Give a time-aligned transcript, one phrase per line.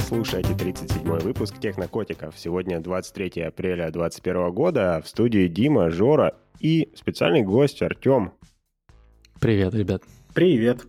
[0.00, 2.38] слушаете 37-й выпуск Технокотиков.
[2.38, 5.02] Сегодня 23 апреля 2021 года.
[5.04, 8.32] В студии Дима, Жора и специальный гость Артем.
[9.40, 10.02] Привет, ребят.
[10.34, 10.80] Привет.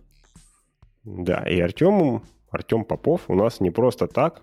[1.04, 4.42] Да, и Артем, Артем Попов у нас не просто так.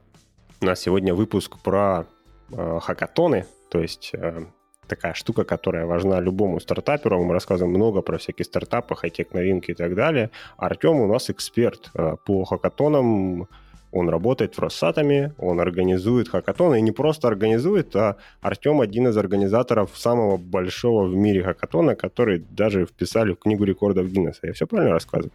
[0.62, 2.06] У нас сегодня выпуск про
[2.52, 4.46] э, хакатоны, то есть э,
[4.88, 7.24] такая штука, которая важна любому стартаперу.
[7.24, 10.32] Мы рассказываем много про всякие стартапы, хай-тек новинки и так далее.
[10.58, 13.48] Артем у нас эксперт э, по хакатонам,
[13.92, 19.18] он работает в Россатоме, он организует хакатоны, и не просто организует, а Артем один из
[19.18, 24.48] организаторов самого большого в мире хакатона, который даже вписали в книгу рекордов Гиннесса.
[24.48, 25.32] Я все правильно рассказываю?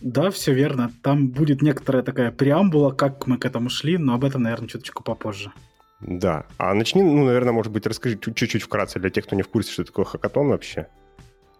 [0.00, 0.90] Да, все верно.
[1.02, 5.02] Там будет некоторая такая преамбула, как мы к этому шли, но об этом, наверное, чуточку
[5.02, 5.52] попозже.
[6.00, 6.46] Да.
[6.56, 9.72] А начни, ну, наверное, может быть, расскажи чуть-чуть вкратце для тех, кто не в курсе,
[9.72, 10.86] что такое хакатон вообще.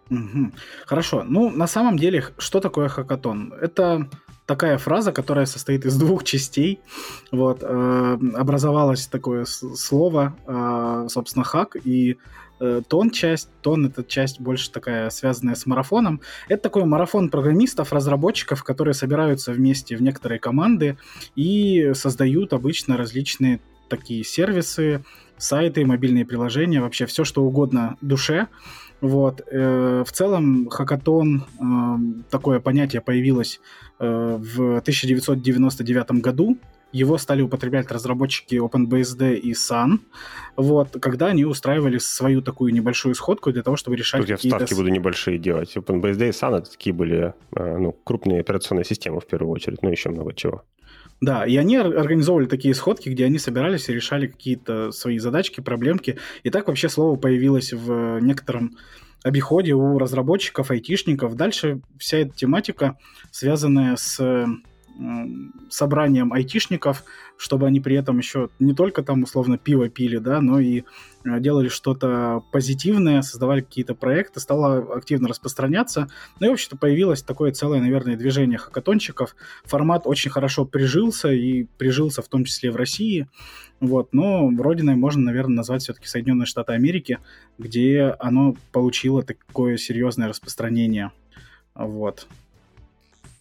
[0.09, 0.51] Угу.
[0.85, 1.23] Хорошо.
[1.23, 3.53] Ну, на самом деле, что такое хакатон?
[3.61, 4.09] Это
[4.51, 6.81] такая фраза, которая состоит из двух частей.
[7.31, 12.17] Вот, э, образовалось такое слово, э, собственно, хак, и
[12.59, 16.19] э, тон часть, тон это часть больше такая связанная с марафоном.
[16.49, 20.97] Это такой марафон программистов, разработчиков, которые собираются вместе в некоторые команды
[21.37, 25.01] и создают обычно различные такие сервисы,
[25.41, 28.47] сайты, мобильные приложения, вообще все, что угодно душе.
[29.01, 29.41] Вот.
[29.51, 33.59] Э, в целом, хакатон, э, такое понятие появилось
[33.99, 36.57] э, в 1999 году.
[36.91, 39.99] Его стали употреблять разработчики OpenBSD и Sun,
[40.57, 44.73] вот, когда они устраивали свою такую небольшую сходку для того, чтобы решать Тут я вставки
[44.73, 45.75] буду небольшие делать.
[45.77, 50.09] OpenBSD и Sun— это такие были ну, крупные операционные системы в первую очередь, ну еще
[50.09, 50.65] много чего.
[51.21, 56.17] Да, и они организовывали такие сходки, где они собирались и решали какие-то свои задачки, проблемки.
[56.41, 58.75] И так вообще слово появилось в некотором
[59.23, 61.35] обиходе у разработчиков, айтишников.
[61.35, 62.97] Дальше вся эта тематика,
[63.29, 64.47] связанная с
[65.69, 67.03] собранием айтишников,
[67.41, 70.83] чтобы они при этом еще не только там условно пиво пили, да, но и
[71.25, 76.07] э, делали что-то позитивное, создавали какие-то проекты, стало активно распространяться.
[76.39, 79.35] Ну и, в общем-то, появилось такое целое, наверное, движение хакатончиков.
[79.63, 83.27] Формат очень хорошо прижился и прижился в том числе в России.
[83.79, 87.17] Вот, но родиной можно, наверное, назвать все-таки Соединенные Штаты Америки,
[87.57, 91.11] где оно получило такое серьезное распространение.
[91.73, 92.27] Вот.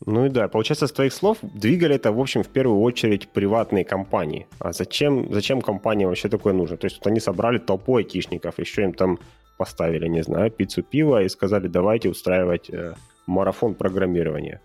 [0.06, 3.84] Ну и да, получается, с твоих слов, двигали это, в общем, в первую очередь приватные
[3.84, 4.46] компании.
[4.58, 6.76] А зачем, зачем компания вообще такое нужно?
[6.76, 9.18] То есть вот они собрали толпу айтишников, еще им там
[9.58, 12.94] поставили, не знаю, пиццу пива и сказали, давайте устраивать э,
[13.26, 14.62] марафон программирования.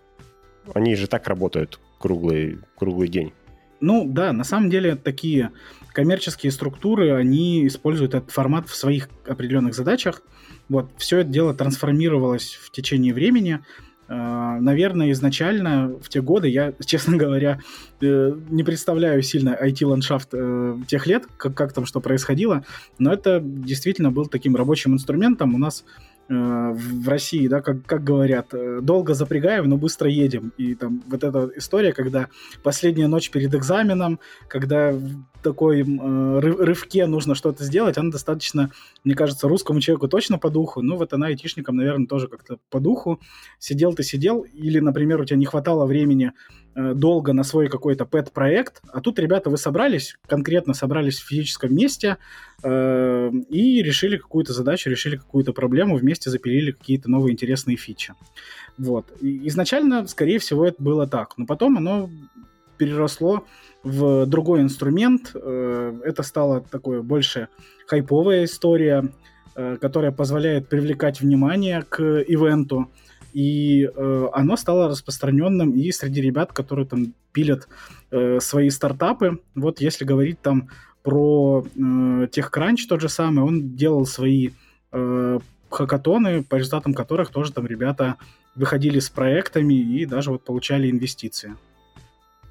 [0.72, 3.32] Они же так работают круглый, круглый день.
[3.80, 5.52] Ну да, на самом деле такие
[5.92, 10.22] коммерческие структуры, они используют этот формат в своих определенных задачах.
[10.70, 13.60] Вот, все это дело трансформировалось в течение времени.
[14.08, 17.60] А, наверное, изначально в те годы я, честно говоря,
[18.00, 22.64] э, не представляю сильно IT-ландшафт э, тех лет, как, как там что происходило,
[22.98, 25.54] но это действительно был таким рабочим инструментом.
[25.54, 25.84] У нас
[26.28, 28.52] Э, в России, да, как, как говорят,
[28.82, 30.52] долго запрягаем, но быстро едем.
[30.56, 32.28] И там вот эта история, когда
[32.64, 34.18] последняя ночь перед экзаменом,
[34.48, 34.92] когда
[35.50, 38.70] такой э, рывке нужно что-то сделать, она достаточно,
[39.04, 42.80] мне кажется, русскому человеку точно по духу, ну вот она айтишникам, наверное, тоже как-то по
[42.80, 43.20] духу.
[43.58, 46.32] Сидел ты сидел, или, например, у тебя не хватало времени
[46.76, 51.74] Э, долго на свой какой-то пэт-проект, а тут ребята вы собрались, конкретно собрались в физическом
[51.74, 52.18] месте
[52.62, 58.12] э, и решили какую-то задачу, решили какую-то проблему, вместе запилили какие-то новые интересные фичи.
[58.76, 59.06] Вот.
[59.22, 62.10] И изначально, скорее всего, это было так, но потом оно
[62.76, 63.44] переросло
[63.82, 65.30] в другой инструмент.
[65.34, 67.48] Э, это стало такое больше
[67.86, 69.10] хайповая история,
[69.54, 72.90] э, которая позволяет привлекать внимание к ивенту,
[73.32, 77.68] и э, оно стало распространенным и среди ребят, которые там пилят
[78.38, 79.40] свои стартапы.
[79.54, 80.68] Вот если говорить там
[81.02, 84.50] про э, TechCrunch тот же самый, он делал свои
[85.70, 88.16] хакатоны, по результатам которых тоже там ребята
[88.54, 91.54] выходили с проектами и даже вот получали инвестиции.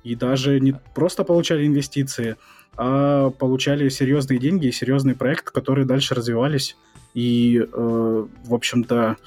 [0.05, 2.35] И даже не просто получали инвестиции,
[2.77, 6.77] а получали серьезные деньги и серьезный проект, которые дальше развивались.
[7.15, 9.17] И, э, в общем-то,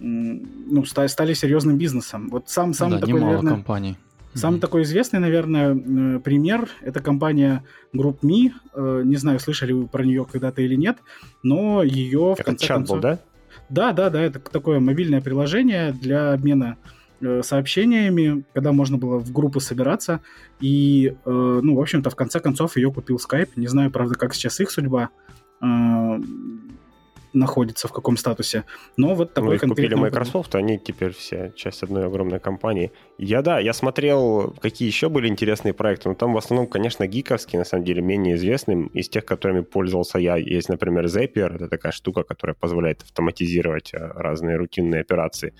[0.00, 2.28] ну, стали серьезным бизнесом.
[2.28, 3.96] Вот сам, сам да, такой, наверное, компаний.
[4.34, 4.60] Самый mm-hmm.
[4.60, 7.62] такой известный, наверное, э, пример– это компания
[7.94, 8.50] GroupMe.
[8.74, 10.98] Э, не знаю, слышали вы про нее когда-то или нет,
[11.44, 12.96] но ее в конце концов...
[12.96, 13.18] был, да?
[13.68, 16.95] Да, да, да, это такое мобильное приложение для обмена э,
[17.42, 20.20] сообщениями, когда можно было в группы собираться.
[20.60, 23.50] И, ну, в общем-то, в конце концов ее купил Skype.
[23.56, 25.10] Не знаю, правда, как сейчас их судьба
[27.32, 28.64] находится, в каком статусе.
[28.96, 29.90] Но вот такой ну, их конкретный...
[29.90, 32.92] купили Microsoft, они теперь все часть одной огромной компании.
[33.18, 37.58] Я, да, я смотрел, какие еще были интересные проекты, но там в основном, конечно, гиковские,
[37.58, 38.86] на самом деле, менее известным.
[38.86, 43.98] Из тех, которыми пользовался я, есть, например, Zapier, это такая штука, которая позволяет автоматизировать э,
[43.98, 45.52] разные рутинные операции.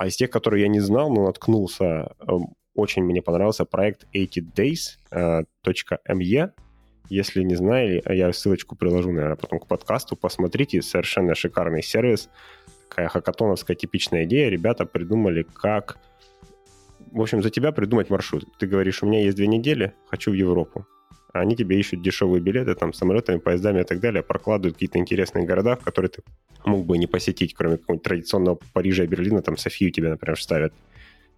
[0.00, 5.44] А из тех, которые я не знал, но наткнулся, эм, очень мне понравился проект 80days.me,
[7.10, 10.16] если не знали, я ссылочку приложу, наверное, потом к подкасту.
[10.16, 12.30] Посмотрите, совершенно шикарный сервис.
[12.88, 14.48] Такая хакатоновская типичная идея.
[14.48, 15.98] Ребята придумали, как...
[17.12, 18.46] В общем, за тебя придумать маршрут.
[18.58, 20.86] Ты говоришь, у меня есть две недели, хочу в Европу.
[21.32, 25.46] А они тебе ищут дешевые билеты, там, самолетами, поездами и так далее, прокладывают какие-то интересные
[25.46, 26.22] города, в которые ты
[26.64, 30.72] мог бы не посетить, кроме какого-нибудь традиционного Парижа и Берлина, там Софию тебе, например, ставят.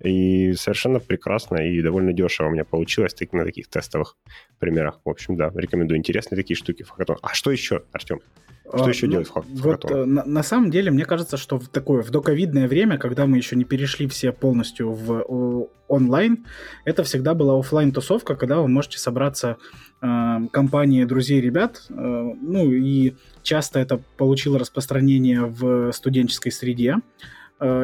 [0.03, 4.17] И совершенно прекрасно и довольно дешево у меня получилось на таких тестовых
[4.59, 5.01] примерах.
[5.05, 5.99] В общем, да, рекомендую.
[5.99, 7.19] Интересные такие штуки в хакатон.
[7.23, 8.21] А что еще, Артем?
[8.65, 9.45] Что а, еще ну, делать в?
[9.61, 13.27] Вот, э, на, на самом деле, мне кажется, что в такое в доковидное время, когда
[13.27, 16.47] мы еще не перешли все полностью в о, онлайн,
[16.85, 19.59] это всегда была офлайн тусовка когда вы можете собраться
[20.01, 21.83] э, компании друзей, ребят.
[21.91, 26.97] Э, ну и часто это получило распространение в студенческой среде.
[26.97, 27.42] Э,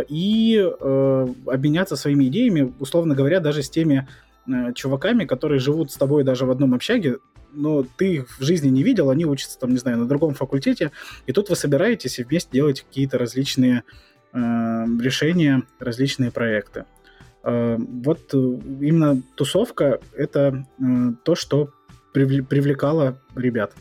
[0.09, 4.09] и э, обменяться своими идеями, условно говоря, даже с теми
[4.47, 7.19] э, чуваками, которые живут с тобой даже в одном общаге,
[7.53, 10.91] но ты их в жизни не видел, они учатся там, не знаю, на другом факультете,
[11.27, 13.85] и тут вы собираетесь и вместе делаете какие-то различные
[14.33, 16.85] э, решения, различные проекты.
[17.45, 20.85] Э, вот именно тусовка— это э,
[21.23, 21.71] то, что
[22.13, 23.75] привлекало ребят.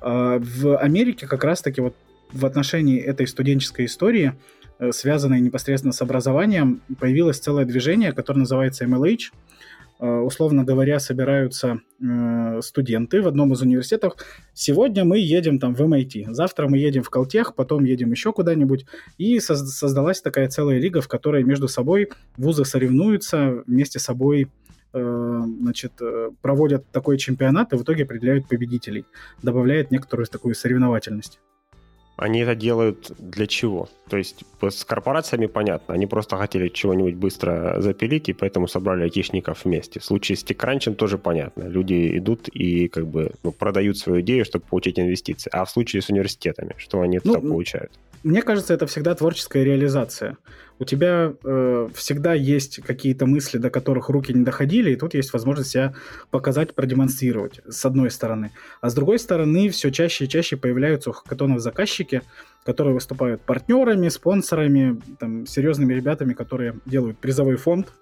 [0.00, 1.96] Э, в Америке как раз-таки вот
[2.32, 4.59] в отношении этой студенческой истории— Э,
[4.92, 9.30] связанные непосредственно с образованием, появилось целое движение, которое называется MLH.
[10.00, 14.14] Э, условно говоря, собираются э, студенты в одном из университетов.
[14.54, 18.86] Сегодня мы едем там в MIT, завтра мы едем в Колтех, потом едем еще куда-нибудь.
[19.18, 24.48] И создалась такая целая лига, в которой между собой вузы соревнуются, вместе с собой
[24.92, 25.92] значит,
[26.42, 29.04] проводят такой чемпионат и в итоге определяют победителей.
[29.40, 31.38] Добавляет некоторую такую соревновательность.
[32.20, 33.88] Они это делают для чего?
[34.10, 39.64] То есть с корпорациями понятно, они просто хотели чего-нибудь быстро запилить, и поэтому собрали айтишников
[39.64, 40.00] вместе.
[40.00, 41.62] В случае с TechCrunch тоже понятно.
[41.62, 45.48] Люди идут и как бы ну, продают свою идею, чтобы получить инвестиции.
[45.50, 47.92] А в случае с университетами, что они ну, получают?
[48.22, 50.36] Мне кажется, это всегда творческая реализация.
[50.80, 55.30] У тебя э, всегда есть какие-то мысли, до которых руки не доходили, и тут есть
[55.34, 55.92] возможность себя
[56.30, 58.52] показать, продемонстрировать, с одной стороны.
[58.80, 62.22] А с другой стороны, все чаще и чаще появляются у хакатонов заказчики,
[62.64, 67.92] которые выступают партнерами, спонсорами, там, серьезными ребятами, которые делают призовой фонд.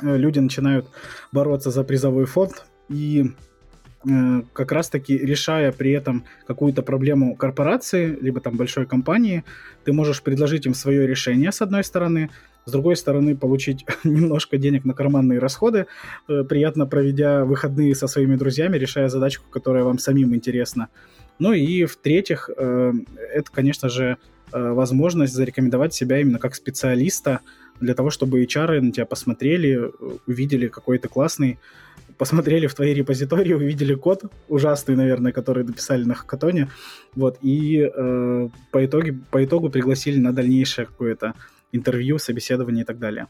[0.00, 0.86] Э, люди начинают
[1.32, 3.32] бороться за призовой фонд, и
[4.52, 9.44] как раз-таки решая при этом какую-то проблему корпорации, либо там большой компании,
[9.84, 12.30] ты можешь предложить им свое решение с одной стороны,
[12.66, 15.86] с другой стороны получить немножко денег на карманные расходы,
[16.28, 20.88] э, приятно проведя выходные со своими друзьями, решая задачку, которая вам самим интересна.
[21.38, 22.92] Ну и в-третьих, э,
[23.32, 24.16] это, конечно же,
[24.52, 27.40] возможность зарекомендовать себя именно как специалиста
[27.80, 29.90] для того, чтобы HR на тебя посмотрели,
[30.26, 31.58] увидели какой-то классный
[32.18, 36.68] посмотрели в твои репозитории, увидели код ужасный, наверное, который написали на хакатоне,
[37.14, 41.34] вот, и э, по, итоге, по итогу пригласили на дальнейшее какое-то
[41.72, 43.26] интервью, собеседование и так далее.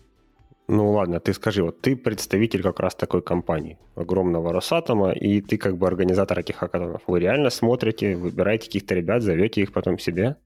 [0.66, 5.58] Ну ладно, ты скажи, вот ты представитель как раз такой компании, огромного Росатома, и ты
[5.58, 7.02] как бы организатор этих хакатонов.
[7.06, 10.36] Вы реально смотрите, выбираете каких-то ребят, зовете их потом себе?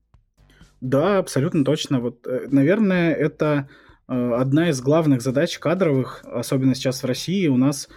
[0.81, 2.01] Да, абсолютно точно.
[2.01, 3.69] Вот, э, наверное, это
[4.09, 7.47] э, одна из главных задач кадровых, особенно сейчас в России.
[7.47, 7.89] У нас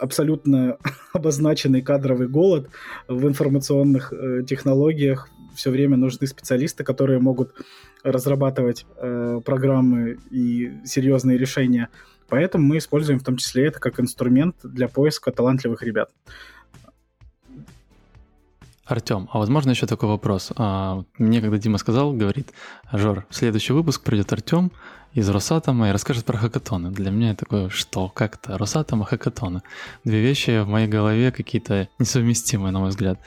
[0.00, 0.78] абсолютно
[1.12, 2.68] обозначенный кадровый голод
[3.08, 5.28] в информационных э, технологиях.
[5.54, 7.54] Все время нужны специалисты, которые могут
[8.02, 11.88] разрабатывать э, программы и серьезные решения.
[12.28, 16.10] Поэтому мы используем в том числе это как инструмент для поиска талантливых ребят.
[18.90, 20.52] Артем, а возможно еще такой вопрос?
[20.56, 22.52] А, мне когда Дима сказал, говорит,
[22.92, 24.72] Жор, в следующий выпуск придет Артем,
[25.12, 26.90] из Росатома и расскажет про хакатоны.
[26.90, 29.62] Для меня такое, что, как то Росатом и хакатоны.
[30.04, 33.18] Две вещи в моей голове какие-то несовместимые, на мой взгляд.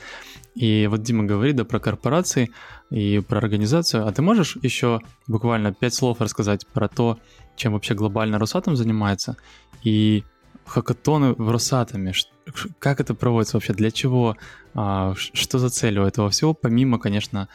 [0.54, 2.50] И вот Дима говорит, да, про корпорации
[2.90, 4.06] и про организацию.
[4.06, 7.18] А ты можешь еще буквально пять слов рассказать про то,
[7.56, 9.36] чем вообще глобально Росатом занимается?
[9.82, 10.24] И
[10.64, 12.12] хакатоны в Росатоме,
[12.78, 14.36] как это проводится вообще, для чего,
[14.74, 17.48] а, что за цель у этого всего, помимо, конечно,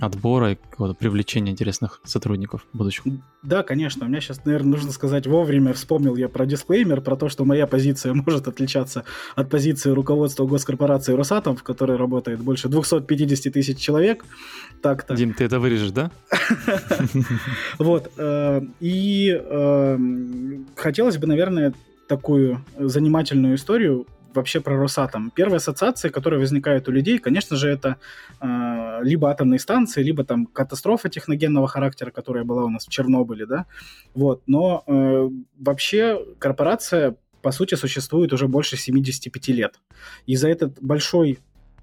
[0.00, 3.04] отбора и какого-то привлечения интересных сотрудников будущих.
[3.42, 4.06] Да, конечно.
[4.06, 7.66] У меня сейчас, наверное, нужно сказать вовремя, вспомнил я про дисклеймер, про то, что моя
[7.66, 9.04] позиция может отличаться
[9.36, 14.24] от позиции руководства госкорпорации Росатом, в которой работает больше 250 тысяч человек.
[14.82, 15.14] Так-то.
[15.14, 16.10] Дим, ты это вырежешь, да?
[17.78, 18.10] Вот.
[18.16, 19.98] Э, и э,
[20.76, 21.74] хотелось бы, наверное,
[22.08, 25.30] такую занимательную историю вообще про Росатом.
[25.30, 27.96] Первые ассоциации, которые возникают у людей, конечно же, это
[28.40, 33.46] э, либо атомные станции, либо там катастрофа техногенного характера, которая была у нас в Чернобыле,
[33.46, 33.66] да,
[34.14, 34.42] вот.
[34.46, 39.80] Но э, вообще корпорация, по сути, существует уже больше 75 лет.
[40.26, 41.38] И за этот большой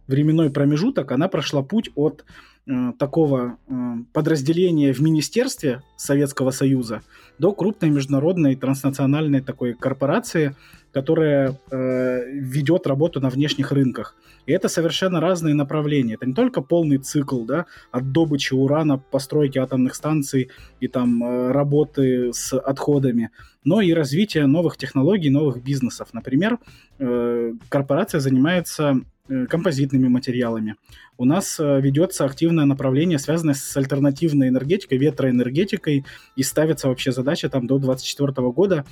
[0.07, 2.25] временной промежуток она прошла путь от
[2.67, 3.73] э, такого э,
[4.13, 7.01] подразделения в Министерстве Советского Союза
[7.39, 10.55] до крупной международной транснациональной такой корпорации,
[10.91, 14.15] которая э, ведет работу на внешних рынках.
[14.45, 16.15] И это совершенно разные направления.
[16.15, 21.51] Это не только полный цикл, да, от добычи урана, постройки атомных станций и там э,
[21.51, 23.29] работы с отходами,
[23.63, 26.09] но и развитие новых технологий, новых бизнесов.
[26.13, 26.59] Например,
[26.99, 30.75] э, корпорация занимается э, композитными материалами.
[31.17, 36.05] У нас э, ведется активное направление, связанное с альтернативной энергетикой, ветроэнергетикой,
[36.35, 38.85] и ставится вообще задача там до 2024 года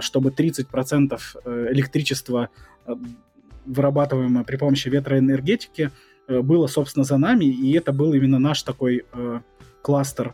[0.00, 2.48] чтобы 30% э, электричества,
[2.86, 2.94] э,
[3.66, 5.90] вырабатываемое при помощи ветроэнергетики,
[6.26, 9.04] было, собственно, за нами, и это был именно наш такой
[9.82, 10.32] кластер.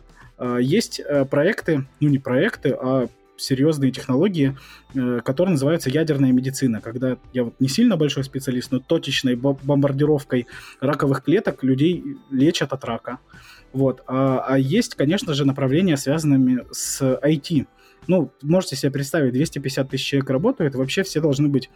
[0.59, 4.55] Есть проекты, ну не проекты, а серьезные технологии,
[4.93, 10.47] которые называются ядерная медицина, когда я вот не сильно большой специалист, но точечной бомбардировкой
[10.79, 13.19] раковых клеток людей лечат от рака.
[13.73, 14.03] Вот.
[14.07, 17.67] А, а есть, конечно же, направления, связанные с IT.
[18.07, 21.69] Ну, можете себе представить, 250 тысяч человек работают, вообще все должны быть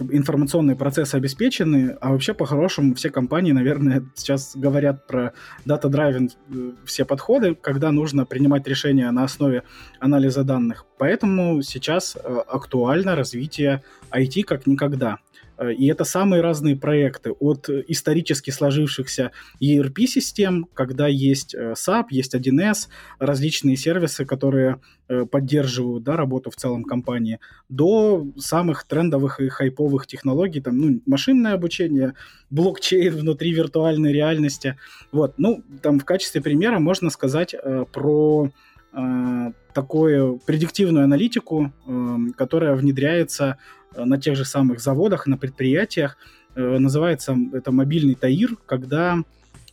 [0.00, 5.32] информационные процессы обеспечены, а вообще по-хорошему все компании, наверное, сейчас говорят про
[5.64, 9.62] data-driven э, все подходы, когда нужно принимать решения на основе
[9.98, 10.86] анализа данных.
[10.98, 15.18] Поэтому сейчас э, актуально развитие IT как никогда.
[15.58, 22.34] Э, и это самые разные проекты, от исторически сложившихся ERP-систем, когда есть э, SAP, есть
[22.34, 29.48] 1С, различные сервисы, которые э, поддерживают да, работу в целом компании, до самых трендовых и
[29.48, 32.14] хайповых технологий, там, ну, машинное обучение,
[32.50, 34.76] блокчейн внутри виртуальной реальности.
[35.12, 38.50] Вот, ну, там в качестве примера можно сказать э, про
[38.92, 46.16] э, такую предиктивную аналитику, э, которая внедряется Э, на тех же самых заводах, на предприятиях.
[46.56, 49.22] Э, называется это мобильный ТАИР, когда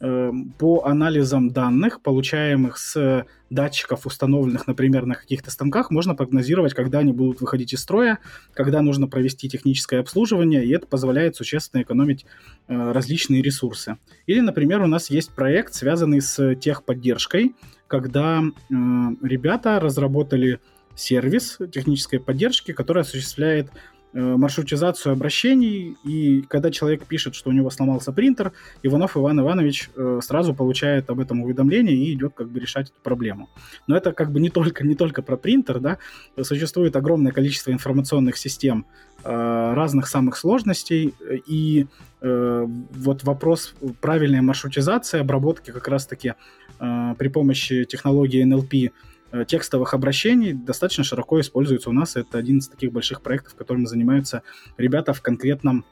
[0.02, 7.00] э, по анализам данных, получаемых с датчиков, установленных, например, на каких-то станках, можно прогнозировать, когда
[7.00, 8.20] они будут выходить из строя,
[8.54, 12.26] когда нужно провести техническое обслуживание, и это позволяет существенно экономить
[12.68, 13.98] различные ресурсы.
[14.26, 17.56] Или, например, у нас есть проект, связанный с техподдержкой,
[17.88, 20.60] когда ребята разработали
[20.96, 27.70] сервис технической поддержки, который осуществляет Э, маршрутизацию обращений, и когда человек пишет, что у него
[27.70, 28.52] сломался принтер,
[28.84, 33.00] Иванов Иван Иванович э, сразу получает об этом уведомление и идет как бы решать эту
[33.02, 33.50] проблему.
[33.88, 35.98] Но это как бы не только, не только про принтер, да,
[36.42, 38.86] существует огромное количество информационных систем
[39.24, 41.14] э, разных самых сложностей,
[41.48, 41.88] и
[42.22, 46.36] вот вопрос правильной маршрутизации, обработки как раз-таки
[46.80, 49.13] при помощи технологии NLP Э,
[49.48, 52.16] текстовых обращений достаточно широко используется у нас.
[52.16, 54.44] Это один из таких больших проектов, которыми занимаются
[54.78, 55.86] ребята в конкретном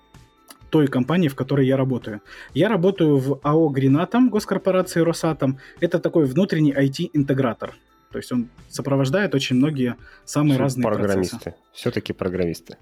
[0.69, 2.21] той компании, в которой я работаю.
[2.53, 5.60] Я работаю в АО «Гринатом» госкорпорации «Росатом».
[5.81, 7.75] Это такой внутренний IT-интегратор.
[8.12, 9.95] То есть он сопровождает очень многие
[10.25, 11.38] самые Все разные программисты.
[11.38, 11.57] процессы.
[11.74, 12.77] Все-таки программисты.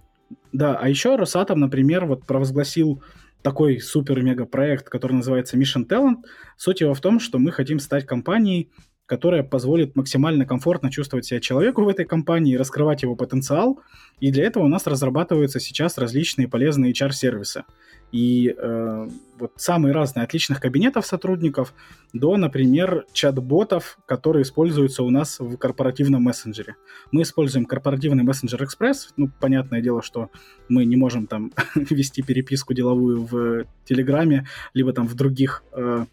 [0.51, 3.01] Да, а еще Росатом, например, вот провозгласил
[3.41, 6.17] такой супер-мега проект, который называется Mission Talent.
[6.57, 8.69] Суть его в том, что мы хотим стать компанией,
[9.09, 13.79] которая позволит максимально комфортно чувствовать себя человеку в этой компании, раскрывать его потенциал.
[14.19, 17.63] И для этого у нас разрабатываются сейчас различные полезные HR-сервисы.
[18.11, 19.07] И э,
[19.39, 21.73] вот самые разные, от личных кабинетов сотрудников
[22.13, 26.75] до, например, чат-ботов, которые используются у нас в корпоративном мессенджере.
[27.11, 29.09] Мы используем корпоративный мессенджер Express.
[29.17, 30.29] Ну, понятное дело, что
[30.67, 36.05] мы не можем там вести переписку деловую в Телеграме, либо там в других э,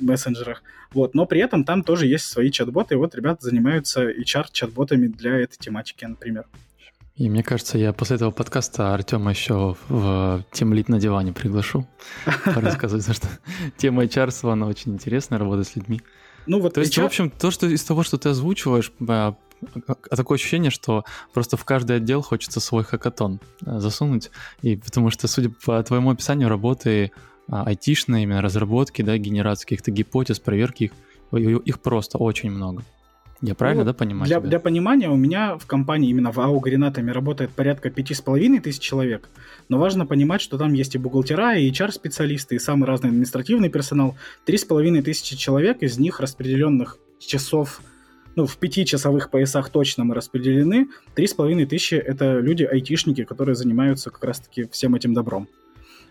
[0.00, 0.62] мессенджерах.
[0.92, 1.14] Вот.
[1.14, 5.56] Но при этом там тоже есть свои чат-боты, и вот ребята занимаются HR-чат-ботами для этой
[5.58, 6.46] тематики, например.
[7.16, 11.86] И мне кажется, я после этого подкаста Артема еще в темлит на диване приглашу
[12.44, 13.28] рассказывать, что
[13.78, 16.02] тема HR, она очень интересная, работа с людьми.
[16.46, 19.34] Ну, вот то есть, в общем, то, что из того, что ты озвучиваешь, а,
[19.88, 24.30] а такое ощущение, что просто в каждый отдел хочется свой хакатон засунуть.
[24.60, 29.90] И потому что, судя по твоему описанию работы, а, айтишные именно разработки, да, генерации каких-то
[29.90, 30.92] гипотез, проверки их,
[31.64, 32.82] их просто очень много.
[33.42, 34.26] Я правильно, ну, да, понимаю?
[34.26, 38.22] Для, для понимания, у меня в компании именно в АО Гренатами работает порядка пяти с
[38.22, 39.28] половиной тысяч человек,
[39.68, 44.16] но важно понимать, что там есть и бухгалтера, и HR-специалисты, и самый разный административный персонал.
[44.46, 47.82] Три с половиной тысячи человек, из них распределенных часов,
[48.36, 50.88] ну, в пятичасовых поясах точно мы распределены.
[51.14, 55.48] Три с половиной тысячи— это люди-айтишники, которые занимаются как раз-таки всем этим добром.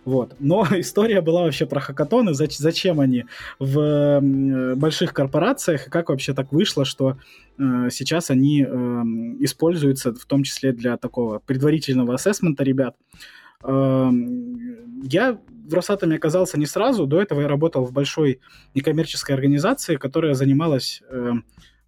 [0.05, 0.35] Вот.
[0.39, 3.25] Но история была вообще про хакатоны, зачем они
[3.59, 4.21] в
[4.75, 7.17] больших корпорациях, и как вообще так вышло, что
[7.57, 8.67] э, сейчас они э,
[9.39, 12.95] используются в том числе для такого предварительного ассессмента ребят.
[13.63, 14.09] Э,
[15.03, 18.39] я в Росатоме оказался не сразу, до этого я работал в большой
[18.75, 21.33] некоммерческой организации, которая занималась э,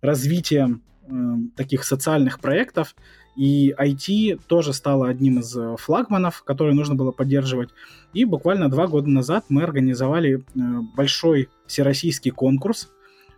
[0.02, 1.12] развитием э,
[1.56, 2.96] таких социальных проектов,
[3.38, 7.70] и IT тоже стало одним из э, флагманов, которые нужно было поддерживать.
[8.13, 10.60] И буквально два года назад мы организовали э,
[10.96, 12.89] большой всероссийский конкурс.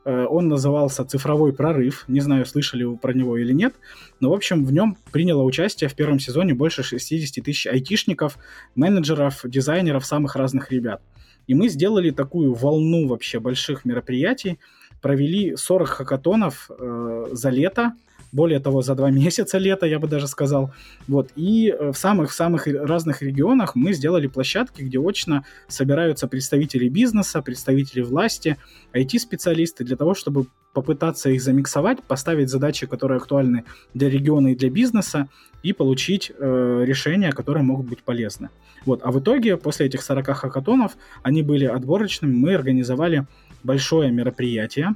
[0.05, 2.05] Э, он назывался «Цифровой прорыв».
[2.07, 3.75] Не знаю, слышали вы про него или нет.
[4.21, 8.37] Но, в общем, в нем приняло участие в первом сезоне больше 60 тысяч айтишников,
[8.75, 11.01] менеджеров, дизайнеров, самых разных ребят.
[11.47, 14.59] И мы сделали такую волну вообще больших мероприятий,
[15.01, 17.93] провели 40 хакатонов э, за лето,
[18.31, 20.71] более того, за два месяца лета, я бы даже сказал.
[21.07, 21.29] Вот.
[21.35, 28.01] И э, в самых-самых разных регионах мы сделали площадки, где очно собираются представители бизнеса, представители
[28.01, 28.57] власти,
[28.93, 34.69] IT-специалисты, для того, чтобы попытаться их замиксовать, поставить задачи, которые актуальны для региона и для
[34.69, 35.27] бизнеса,
[35.63, 38.49] и получить э, решения, которые могут быть полезны.
[38.85, 39.01] Вот.
[39.03, 43.25] А в итоге, после этих 40 хакатонов, они были отборочными, мы организовали
[43.63, 44.95] большое мероприятие,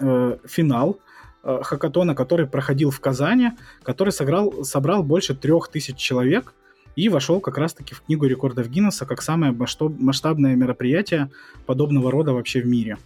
[0.00, 0.98] э, финал,
[1.46, 3.50] Э, хакатона, который проходил в Казани,
[3.82, 6.54] который сыграл, собрал больше трех тысяч человек
[6.96, 11.30] и вошел как раз-таки в книгу рекордов Гиннесса как самое масштабное мероприятие
[11.66, 12.96] подобного рода вообще в мире.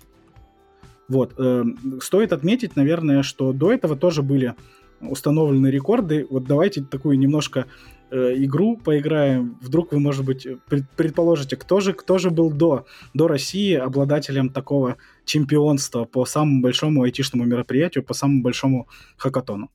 [1.08, 1.34] Вот.
[1.36, 1.64] Э,
[2.00, 4.54] стоит отметить, наверное, что до этого тоже были
[5.00, 6.24] установлены рекорды.
[6.30, 7.66] Вот давайте такую немножко
[8.10, 9.58] э, игру поиграем.
[9.60, 14.50] Вдруг вы, может быть, пред, предположите, кто же, кто же был до, до России обладателем
[14.50, 19.70] такого чемпионства по самому большому айтишному мероприятию, по самому большому хакатону?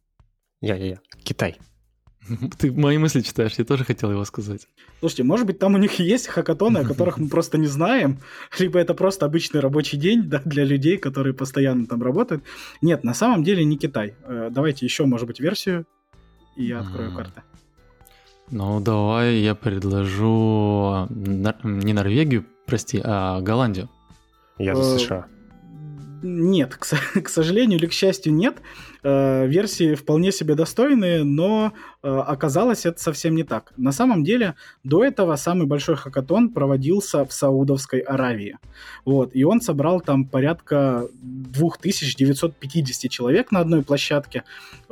[0.62, 1.00] Я-я-я.
[1.24, 1.58] Китай.
[2.58, 4.67] Ты мои мысли читаешь, я тоже хотел его сказать.
[5.00, 8.19] Слушайте, может быть, там у них есть хакатоны, о которых мы просто не знаем,
[8.60, 12.43] либо это просто обычный рабочий день да, для людей, которые постоянно там работают.
[12.82, 14.15] Нет, на самом деле не Китай.
[14.24, 15.86] Э, давайте еще, может быть, версию,
[16.56, 17.41] и я открою карты.
[18.51, 23.89] Ну, давай я предложу не Норвегию, прости, а Голландию.
[24.58, 25.25] Я за э, США.
[26.23, 26.86] Нет, к,
[27.21, 28.62] к сожалению или к счастью, нет.
[29.03, 33.73] Э, версии вполне себе достойные, но э, оказалось это совсем не так.
[33.75, 38.58] На самом деле, до этого самый большой хакатон проводился в Саудовской Аравии.
[39.03, 44.43] Вот, и он собрал там порядка 2950 человек на одной площадке.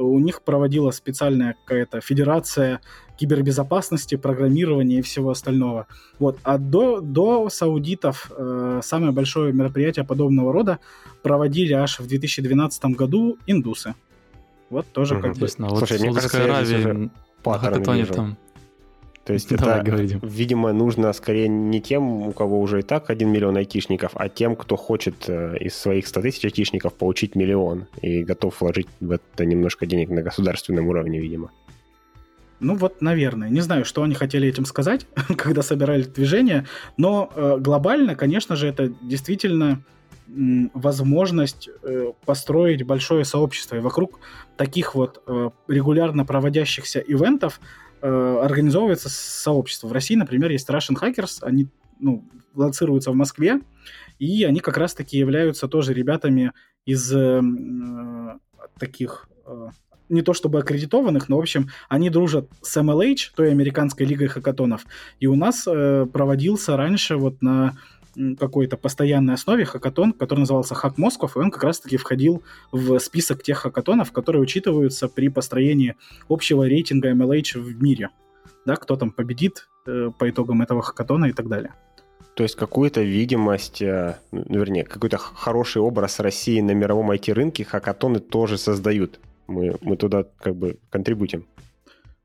[0.01, 2.81] У них проводила специальная какая-то федерация
[3.17, 5.85] кибербезопасности, программирования и всего остального.
[6.19, 6.39] Вот.
[6.43, 10.79] А до, до саудитов э, самое большое мероприятие подобного рода
[11.21, 13.93] проводили аж в 2012 году индусы.
[14.71, 15.23] Вот тоже угу.
[15.23, 15.47] как бы...
[15.57, 17.11] Вот Слушай, мне кажется, Аравии,
[17.43, 18.37] паттерн там...
[19.25, 20.19] То есть Давай это, говорим.
[20.23, 24.55] видимо, нужно скорее не тем, у кого уже и так 1 миллион айтишников, а тем,
[24.55, 29.45] кто хочет э, из своих 100 тысяч айтишников получить миллион и готов вложить в это
[29.45, 31.51] немножко денег на государственном уровне, видимо.
[32.61, 33.49] Ну вот, наверное.
[33.49, 35.05] Не знаю, что они хотели этим сказать,
[35.37, 36.65] когда собирали движение,
[36.97, 39.83] но э, глобально, конечно же, это действительно
[40.27, 40.31] э,
[40.73, 43.75] возможность э, построить большое сообщество.
[43.75, 44.19] И вокруг
[44.57, 47.59] таких вот э, регулярно проводящихся ивентов
[48.01, 49.87] э, организовывается сообщество.
[49.87, 51.67] В России, например, есть Russian Hackers, они
[51.99, 53.61] ну, лоцируются в Москве,
[54.19, 56.51] и они как раз-таки являются тоже ребятами
[56.85, 57.41] из э,
[58.77, 59.69] таких э,
[60.09, 64.85] не то чтобы аккредитованных, но, в общем, они дружат с MLH, той американской лигой хакатонов.
[65.19, 67.77] И у нас э, проводился раньше вот на
[68.39, 73.43] какой-то постоянной основе хакатон, который назывался Хак Москов, и он как раз-таки входил в список
[73.43, 75.95] тех хакатонов, которые учитываются при построении
[76.29, 78.09] общего рейтинга MLH в мире.
[78.65, 81.73] Да, кто там победит э, по итогам этого хакатона и так далее.
[82.35, 88.19] То есть какую-то видимость, э, ну, вернее, какой-то хороший образ России на мировом IT-рынке хакатоны
[88.19, 89.19] тоже создают
[89.51, 91.45] мы, мы туда как бы контрибутим.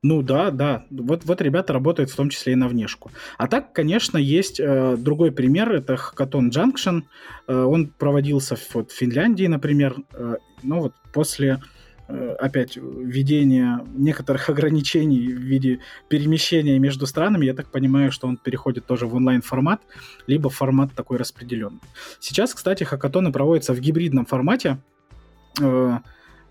[0.09, 0.85] Ну да, да.
[0.91, 3.11] Вот, вот ребята работают в том числе и на внешку.
[3.39, 5.73] А так, конечно, есть э, другой пример.
[5.73, 7.03] Это Hackathon Junction.
[7.49, 9.97] Э, он проводился в, вот, в Финляндии, например.
[10.13, 11.61] Э, ну вот после
[12.07, 18.37] э, опять введения некоторых ограничений в виде перемещения между странами, я так понимаю, что он
[18.37, 19.81] переходит тоже в онлайн-формат,
[20.29, 21.81] либо формат такой распределенный.
[22.21, 24.79] Сейчас, кстати, хакатоны проводятся в гибридном формате.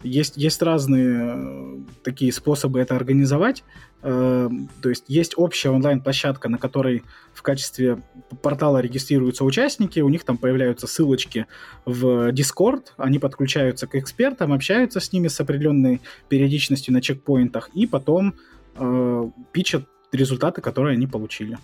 [0.03, 3.63] Есть, есть разные э, такие способы это организовать.
[4.03, 4.49] Э,
[4.81, 7.03] то есть есть общая онлайн-площадка, на которой
[7.34, 7.99] в качестве
[8.43, 11.47] портала регистрируются участники, у них там появляются ссылочки
[11.86, 17.88] в Discord, они подключаются к экспертам, общаются с ними с определенной периодичностью на чекпоинтах, и
[17.88, 18.36] потом
[18.77, 21.58] э, пичат результаты, которые они получили.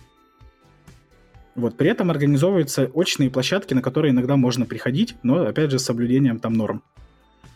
[1.54, 5.84] Вот, при этом организовываются очные площадки, на которые иногда можно приходить, но, опять же, с
[5.84, 6.82] соблюдением там норм.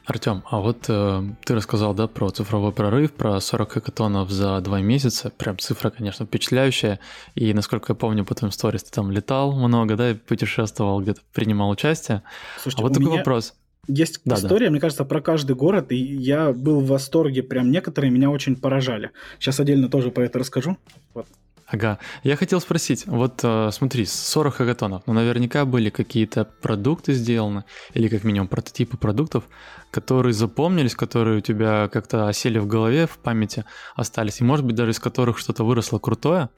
[0.07, 4.81] Артем, а вот э, ты рассказал, да, про цифровой прорыв, про 40 хакатонов за два
[4.81, 5.31] месяца.
[5.31, 7.01] Прям цифра, конечно, впечатляющая.
[7.35, 11.23] И, насколько я помню, по твоим сторис ты там летал много, да, и путешествовал, где-то
[11.33, 12.23] принимал участие.
[12.63, 13.55] Слушайте, а вот такой вопрос.
[13.89, 14.71] Есть да, история, да.
[14.71, 19.11] мне кажется, про каждый город, и я был в восторге, прям некоторые меня очень поражали.
[19.41, 20.77] Сейчас отдельно тоже про это расскажу.
[21.15, 21.27] Вот.
[21.67, 21.99] Ага.
[22.23, 28.07] Я хотел спросить, вот э, смотри, 40 хакатонов, но наверняка были какие-то продукты сделаны, или
[28.07, 29.45] как минимум прототипы продуктов,
[29.91, 33.65] которые запомнились, которые у тебя как-то осели в голове, в памяти
[33.97, 36.51] остались, и может быть даже из которых что-то выросло крутое?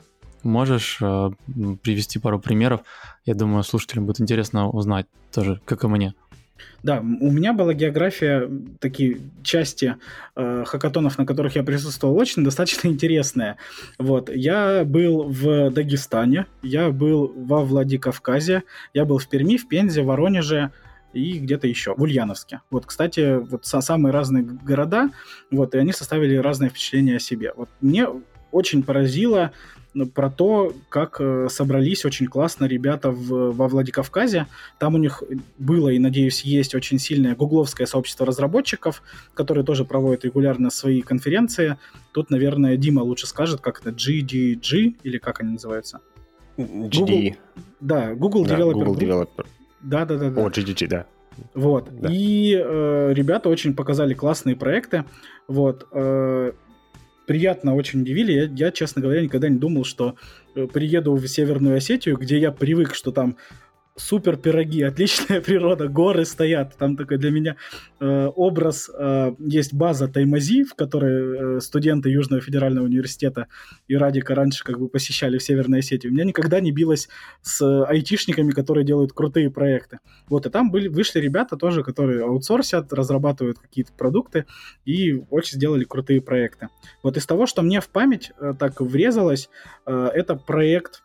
[0.43, 1.31] Можешь э,
[1.83, 2.83] привести пару примеров?
[3.25, 6.15] Я думаю, слушателям будет интересно узнать тоже, как и мне.
[6.83, 8.49] Да, у меня была география,
[8.81, 9.97] такие части
[10.37, 13.57] э, хакатонов, на которых я присутствовал, очень достаточно интересная.
[13.99, 18.63] Вот, я был в Дагестане, я был во Владикавказе,
[18.95, 20.71] я был в Перми, в Пензе, Воронеже,
[21.13, 22.61] и где-то еще, в Ульяновске.
[22.71, 25.11] Вот, кстати, вот самые разные города,
[25.51, 27.53] вот, и они составили разные впечатления о себе.
[27.57, 28.07] Вот мне
[28.51, 29.53] очень поразило
[30.07, 34.47] про то, как э, собрались очень классно ребята в, во Владикавказе.
[34.79, 35.23] Там у них
[35.59, 39.03] было и, надеюсь, есть очень сильное гугловское сообщество разработчиков,
[39.35, 41.77] которые тоже проводят регулярно свои конференции.
[42.13, 46.01] Тут, наверное, Дима лучше скажет, как это GDG или как они называются?
[46.57, 46.91] GD.
[46.91, 47.37] Google,
[47.81, 48.73] да, Google да, Developer.
[48.73, 49.47] Google Developer.
[49.81, 50.31] Да, да, да.
[50.31, 50.43] да.
[50.43, 51.07] О, GDG, да.
[51.55, 51.89] Вот.
[52.01, 52.09] Да.
[52.13, 55.05] И э, ребята очень показали классные проекты.
[55.47, 55.87] Вот.
[55.93, 56.53] Э,
[57.29, 58.33] приятно очень удивили.
[58.33, 60.17] Я, я, честно говоря, никогда не думал, что
[60.55, 63.37] э, приеду в Северную Осетию, где я привык, что там
[63.99, 66.77] супер пироги, отличная природа, горы стоят.
[66.77, 67.57] Там такой для меня
[68.01, 73.49] э, образ, э, есть база Таймази, в которой э, студенты Южного федерального университета
[73.89, 76.09] и Радика раньше как бы посещали в Северной Осетии.
[76.09, 77.09] У меня никогда не билось
[77.43, 79.99] с айтишниками, которые делают крутые проекты.
[80.29, 84.47] Вот, и там были, вышли ребята тоже, которые аутсорсят, разрабатывают какие-то продукты
[84.85, 86.69] и очень сделали крутые проекты.
[87.03, 89.51] Вот из того, что мне в память э, так врезалось,
[89.87, 91.03] э, это проект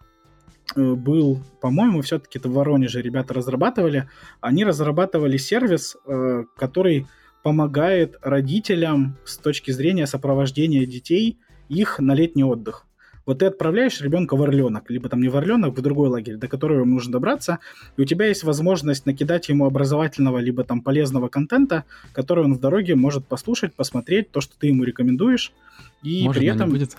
[0.76, 4.10] был, по-моему, все-таки это в Воронеже ребята разрабатывали.
[4.42, 7.08] Они разрабатывали сервис, э, который
[7.44, 11.38] помогает родителям с точки зрения сопровождения детей
[11.70, 12.86] их на летний отдых.
[13.26, 16.48] Вот ты отправляешь ребенка в Орленок, либо там не в Орленок, в другой лагерь, до
[16.48, 17.60] которого ему нужно добраться,
[17.96, 22.60] и у тебя есть возможность накидать ему образовательного, либо там полезного контента, который он в
[22.60, 25.54] дороге может послушать, посмотреть, то, что ты ему рекомендуешь,
[26.02, 26.70] и Может, при этом...
[26.70, 26.98] Будет?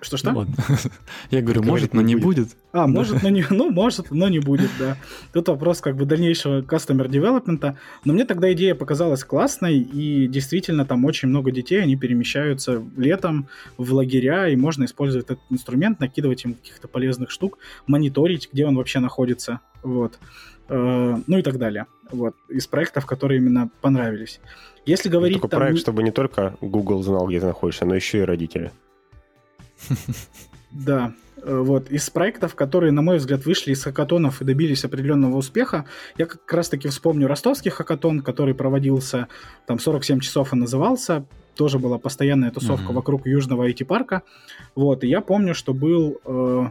[0.00, 0.32] Что-что?
[0.32, 0.46] Ну,
[1.30, 2.48] Я говорю, может, но не будет.
[2.72, 4.96] А, может, но не, ну, может, но не будет, да.
[5.32, 7.76] Тут вопрос как бы дальнейшего customer development.
[8.04, 13.48] Но мне тогда идея показалась классной, и действительно там очень много детей, они перемещаются летом
[13.76, 18.76] в лагеря, и можно использовать этот инструмент, накидывать им каких-то полезных штук, мониторить, где он
[18.76, 20.18] вообще находится, вот.
[20.68, 21.86] Э, ну и так далее.
[22.10, 22.34] Вот.
[22.48, 24.40] Из проектов, которые именно понравились.
[24.86, 25.36] Если говорить...
[25.36, 25.60] Такой там...
[25.60, 28.72] проект, чтобы не только Google знал, где ты находишься, но еще и родители.
[30.72, 35.36] Да, э, вот, из проектов, которые, на мой взгляд, вышли из хакатонов и добились определенного
[35.36, 35.84] успеха,
[36.16, 39.28] я как раз-таки вспомню ростовский хакатон, который проводился,
[39.66, 42.94] там, 47 часов и назывался, тоже была постоянная тусовка mm-hmm.
[42.94, 44.22] вокруг Южного IT-парка,
[44.74, 46.68] вот, и я помню, что был э,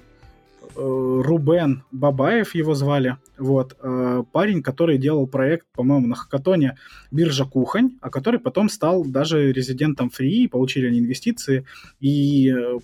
[0.75, 6.77] э, Рубен Бабаев, его звали, вот, э, парень, который делал проект, по-моему, на хакатоне
[7.11, 11.65] «Биржа Кухонь», а который потом стал даже резидентом Free, получили они инвестиции,
[11.99, 12.79] и э,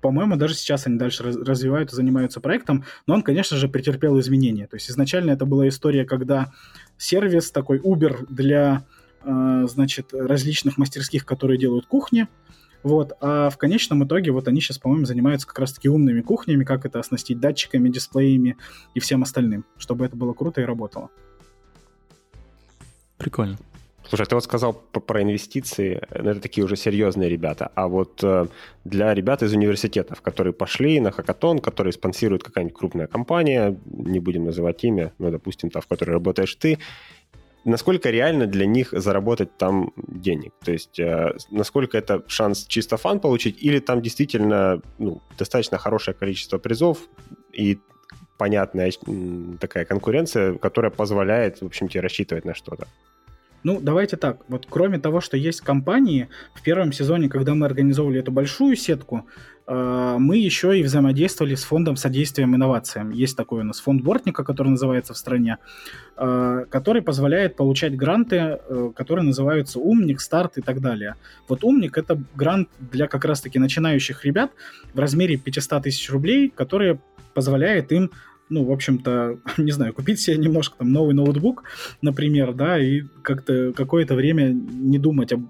[0.00, 4.66] по-моему, даже сейчас они дальше развивают и занимаются проектом, но он, конечно же, претерпел изменения.
[4.66, 6.52] То есть изначально это была история, когда
[6.96, 8.84] сервис такой Uber для,
[9.24, 12.28] э, значит, различных мастерских, которые делают кухни,
[12.82, 16.86] вот, а в конечном итоге вот они сейчас, по-моему, занимаются как раз-таки умными кухнями, как
[16.86, 18.56] это оснастить датчиками, дисплеями
[18.94, 21.10] и всем остальным, чтобы это было круто и работало.
[23.18, 23.58] Прикольно.
[24.10, 28.46] Слушай, ты вот сказал про инвестиции, ну, это такие уже серьезные ребята, а вот э,
[28.84, 34.46] для ребят из университетов, которые пошли на хакатон, которые спонсирует какая-нибудь крупная компания, не будем
[34.46, 36.80] называть имя, но, допустим, та, в которой работаешь ты,
[37.64, 40.54] насколько реально для них заработать там денег?
[40.64, 46.16] То есть э, насколько это шанс чисто фан получить, или там действительно ну, достаточно хорошее
[46.16, 46.98] количество призов
[47.52, 47.78] и
[48.38, 48.90] понятная
[49.60, 52.88] такая конкуренция, которая позволяет, в общем, тебе рассчитывать на что-то?
[53.62, 54.38] Ну, давайте так.
[54.48, 59.26] Вот кроме того, что есть компании, в первом сезоне, когда мы организовывали эту большую сетку,
[59.66, 63.10] э, мы еще и взаимодействовали с фондом содействием инновациям.
[63.10, 65.58] Есть такой у нас фонд Бортника, который называется в стране,
[66.16, 71.16] э, который позволяет получать гранты, э, которые называются «Умник», «Старт» и так далее.
[71.48, 74.52] Вот «Умник»— это грант для как раз-таки начинающих ребят
[74.94, 76.98] в размере 500 тысяч рублей, который
[77.34, 78.10] позволяет им
[78.50, 81.64] ну, в общем-то, не знаю, купить себе немножко там новый ноутбук,
[82.02, 85.46] например, да, и как-то какое-то время не думать об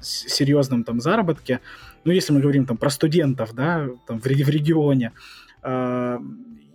[0.00, 1.60] серьезном там заработке.
[2.04, 5.12] Ну, если мы говорим там про студентов, да, там в, в регионе.
[5.62, 6.18] Э,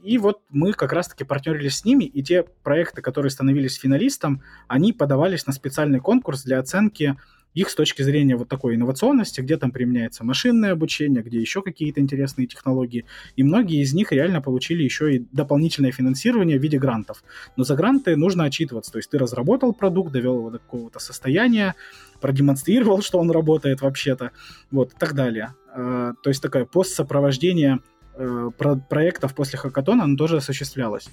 [0.03, 4.93] и вот мы как раз-таки партнерились с ними, и те проекты, которые становились финалистом, они
[4.93, 7.17] подавались на специальный конкурс для оценки
[7.53, 11.99] их с точки зрения вот такой инновационности, где там применяется машинное обучение, где еще какие-то
[11.99, 13.05] интересные технологии.
[13.35, 17.23] И многие из них реально получили еще и дополнительное финансирование в виде грантов.
[17.57, 18.91] Но за гранты нужно отчитываться.
[18.91, 21.75] То есть ты разработал продукт, довел его до какого-то состояния,
[22.21, 24.31] продемонстрировал, что он работает вообще-то,
[24.71, 25.53] вот, и так далее.
[25.73, 27.79] А, то есть такое постсопровождение
[28.15, 28.49] э,
[28.89, 31.09] проектов после хакатона, оно тоже осуществлялось.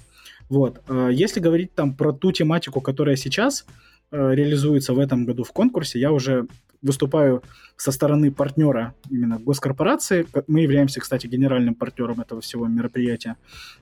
[0.49, 0.81] Вот.
[0.89, 3.65] А если говорить там про ту тематику, которая сейчас
[4.11, 6.01] Э, реализуется в этом году в конкурсе.
[6.01, 6.47] Я уже
[6.81, 7.43] выступаю
[7.77, 10.27] со стороны партнера именно госкорпорации.
[10.47, 13.37] Мы являемся, кстати, генеральным партнером этого всего мероприятия.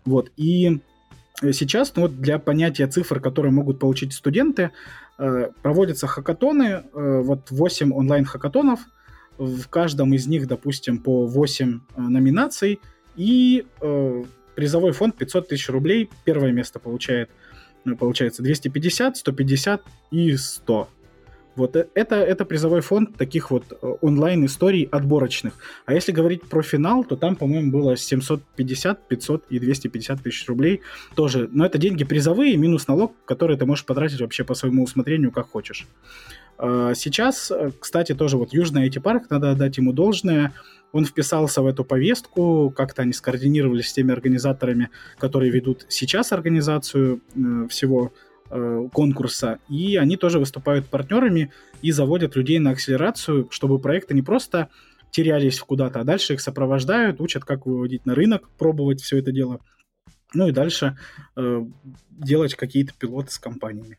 [0.04, 0.32] Вот.
[0.36, 0.80] И
[1.52, 4.72] сейчас ну, вот для понятия цифр, которые могут получить студенты,
[5.18, 8.80] э, проводятся хакатоны, э, вот 8 онлайн-хакатонов,
[9.38, 12.80] в каждом из них, допустим, по 8 номинаций,
[13.16, 13.64] и
[14.54, 16.08] призовой фонд 500 тысяч рублей.
[16.24, 17.30] Первое место получает
[17.86, 20.88] ну, получается 250, 150 и 100.
[21.54, 25.54] Вот э, это, это призовой фонд таких вот э, онлайн-историй отборочных.
[25.86, 30.82] А если говорить про финал, то там, по-моему, было 750, 500 и 250 тысяч рублей
[31.14, 31.48] тоже.
[31.52, 35.48] Но это деньги призовые, минус налог, который ты можешь потратить вообще по своему усмотрению, как
[35.48, 35.86] хочешь.
[36.58, 40.52] А, сейчас, э, кстати, тоже вот Южный IT-парк, надо отдать ему должное,
[40.96, 47.20] он вписался в эту повестку, как-то они скоординировались с теми организаторами, которые ведут сейчас организацию
[47.34, 48.12] э, всего
[48.50, 54.22] э, конкурса, и они тоже выступают партнерами и заводят людей на акселерацию, чтобы проекты не
[54.22, 54.68] просто
[55.10, 59.60] терялись куда-то, а дальше их сопровождают, учат, как выводить на рынок, пробовать все это дело,
[60.32, 60.96] ну и дальше
[61.36, 61.64] э,
[62.10, 63.98] делать какие-то пилоты с компаниями.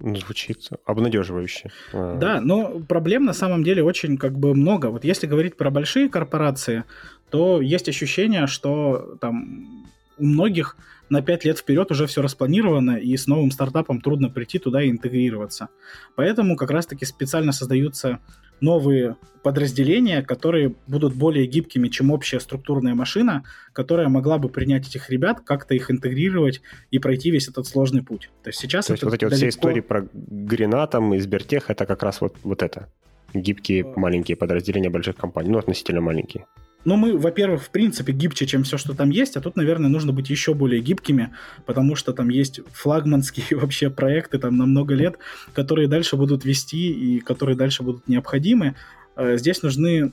[0.00, 1.70] Звучит обнадеживающе.
[1.92, 2.16] А.
[2.16, 4.86] Да, но проблем на самом деле очень как бы много.
[4.86, 6.84] Вот если говорить про большие корпорации,
[7.30, 9.86] то есть ощущение, что там
[10.18, 10.76] у многих
[11.10, 14.90] на 5 лет вперед уже все распланировано, и с новым стартапом трудно прийти туда и
[14.90, 15.68] интегрироваться.
[16.14, 18.20] Поэтому как раз-таки специально создаются
[18.60, 25.10] новые подразделения, которые будут более гибкими, чем общая структурная машина, которая могла бы принять этих
[25.10, 28.30] ребят, как-то их интегрировать и пройти весь этот сложный путь.
[28.42, 29.34] То есть сейчас То есть вот эти далеко...
[29.34, 32.88] вот все истории про Грина там и Сбертех, это как раз вот, вот это.
[33.32, 36.46] Гибкие маленькие подразделения больших компаний, ну, относительно маленькие.
[36.84, 40.12] Ну, мы, во-первых, в принципе, гибче, чем все, что там есть, а тут, наверное, нужно
[40.12, 41.30] быть еще более гибкими,
[41.66, 45.18] потому что там есть флагманские вообще проекты там на много лет,
[45.52, 48.76] которые дальше будут вести и которые дальше будут необходимы.
[49.16, 50.10] Э, здесь нужны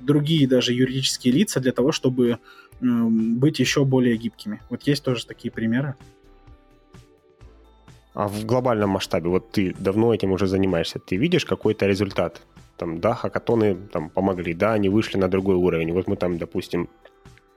[0.00, 2.38] другие даже юридические лица для того, чтобы
[2.80, 4.60] быть еще более гибкими.
[4.70, 5.96] Вот есть тоже такие примеры.
[8.14, 12.42] А в глобальном масштабе, вот ты давно этим уже занимаешься, ты видишь какой-то результат?
[12.78, 15.92] Там, да, хакатоны там помогли, да, они вышли на другой уровень.
[15.92, 16.88] Вот мы там, допустим,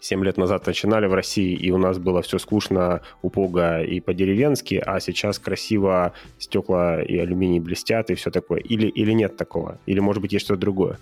[0.02, 4.82] 7 лет назад начинали в России, и у нас было все скучно, упого и по-деревенски,
[4.84, 8.60] а сейчас красиво стекла и алюминий блестят и все такое.
[8.60, 9.78] Или, или нет такого?
[9.86, 10.98] Или, может быть, есть что-то другое?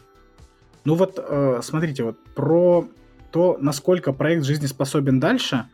[0.84, 2.86] Ну вот, э, смотрите, вот про
[3.32, 5.65] то, насколько проект жизнеспособен дальше,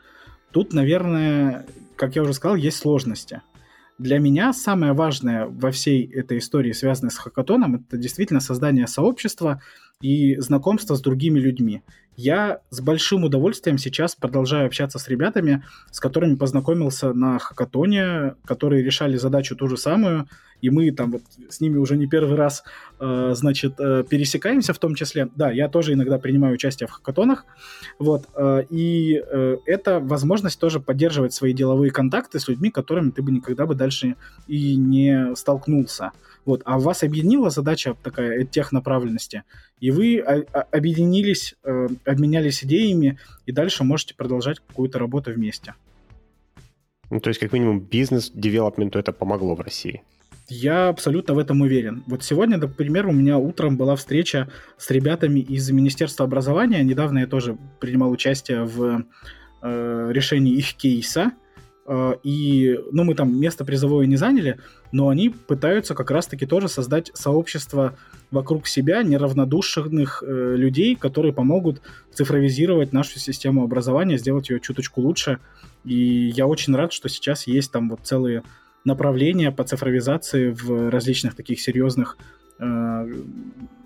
[0.51, 3.41] тут, наверное, как я уже сказал, есть сложности.
[3.97, 9.62] Для меня самое важное во всей этой истории, связанной с хакатоном, это действительно создание сообщества
[10.01, 11.81] и знакомство с другими людьми.
[12.17, 18.84] Я с большим удовольствием сейчас продолжаю общаться с ребятами, с которыми познакомился на хакатоне, которые
[18.84, 20.27] решали задачу ту же самую,
[20.62, 22.63] и мы там вот с ними уже не первый раз,
[22.99, 25.27] э, значит, э, пересекаемся в том числе.
[25.36, 27.45] Да, я тоже иногда принимаю участие в хакатонах,
[27.99, 33.21] вот, э, и э, это возможность тоже поддерживать свои деловые контакты с людьми, которыми ты
[33.21, 34.15] бы никогда бы дальше
[34.47, 36.12] и не столкнулся.
[36.45, 39.43] Вот, а вас объединила задача такая э, технаправленности,
[39.86, 45.76] и вы объединились, э, обменялись идеями, и дальше можете продолжать какую-то работу вместе.
[47.12, 50.02] Ну, то есть, как минимум, бизнес-девелопменту это помогло в России.
[50.50, 52.04] Я абсолютно в этом уверен.
[52.08, 56.84] Вот сегодня, например, у меня утром была встреча с ребятами из Министерства образования.
[56.84, 59.06] Недавно я тоже принимал участие в
[59.62, 61.32] э, решении их кейса.
[61.86, 64.60] Э, и, ну, мы там место призовое не заняли,
[64.91, 67.95] но они пытаются как раз-таки тоже создать сообщество
[68.32, 75.39] вокруг себя неравнодушных э, людей, которые помогут цифровизировать нашу систему образования, сделать ее чуточку лучше.
[75.84, 78.43] И я очень рад, что сейчас есть там вот целые
[78.84, 82.17] направления по цифровизации в различных таких серьезных
[82.60, 83.13] э,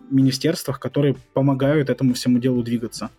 [0.09, 3.09] министерствах, которые помогают этому всему делу двигаться.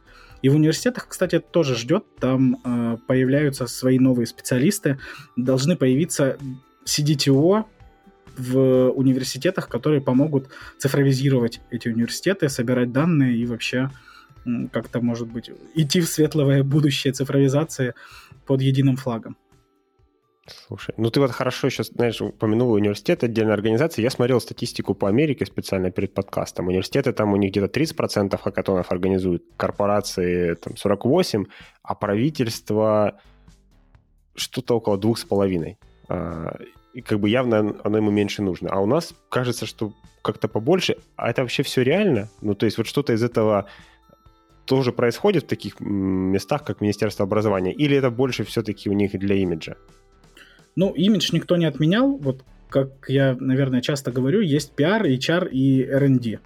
[0.43, 2.05] И в университетах, кстати, это тоже ждет.
[2.19, 4.99] Там э, появляются свои новые специалисты.
[5.37, 6.39] Должны появиться
[6.85, 7.65] CDTO
[8.39, 10.49] в университетах, которые помогут
[10.79, 13.91] цифровизировать эти университеты, собирать данные и вообще
[14.73, 17.95] как-то, может быть, идти в светлое будущее цифровизации
[18.47, 19.37] под единым флагом.
[20.47, 24.03] Слушай, ну ты вот хорошо сейчас, знаешь, упомянул университет, отдельная организация.
[24.03, 26.69] Я смотрел статистику по Америке специально перед подкастом.
[26.69, 31.47] Университеты там у них где-то 30% хакатонов организуют, корпорации там 48%,
[31.83, 33.21] а правительство
[34.35, 35.79] что-то около двух с половиной.
[36.09, 36.57] А,
[36.95, 38.71] и как бы явно оно ему меньше нужно.
[38.71, 40.97] А у нас кажется, что как-то побольше.
[41.17, 42.29] А это вообще все реально?
[42.41, 43.67] Ну, то есть вот что-то из этого
[44.65, 47.73] тоже происходит в таких местах, как Министерство образования?
[47.73, 49.77] Или это больше все-таки у них для имиджа?
[50.81, 52.17] Ну, имидж никто не отменял.
[52.17, 56.39] Вот как я, наверное, часто говорю, есть PR, HR и R&D.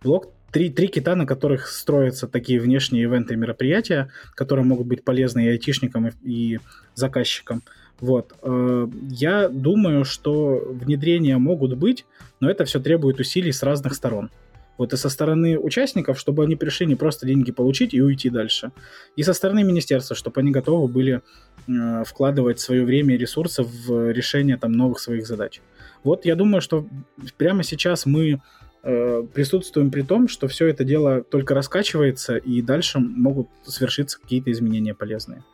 [0.00, 5.02] Блок три, три кита, на которых строятся такие внешние ивенты и мероприятия, которые могут быть
[5.02, 6.60] полезны и айтишникам, и, и
[6.94, 7.64] заказчикам.
[7.98, 8.32] Вот.
[8.42, 12.06] Э, я думаю, что внедрения могут быть,
[12.38, 14.30] но это все требует усилий с разных сторон.
[14.80, 18.72] Вот и со стороны участников, чтобы они пришли не просто деньги получить и уйти дальше.
[19.14, 21.20] И со стороны министерства, чтобы они готовы были
[21.68, 25.60] э, вкладывать свое время и ресурсы в решение там новых своих задач.
[26.02, 26.88] Вот я думаю, что
[27.36, 28.40] прямо сейчас мы
[28.82, 34.50] э, присутствуем при том, что все это дело только раскачивается, и дальше могут свершиться какие-то
[34.50, 35.44] изменения полезные.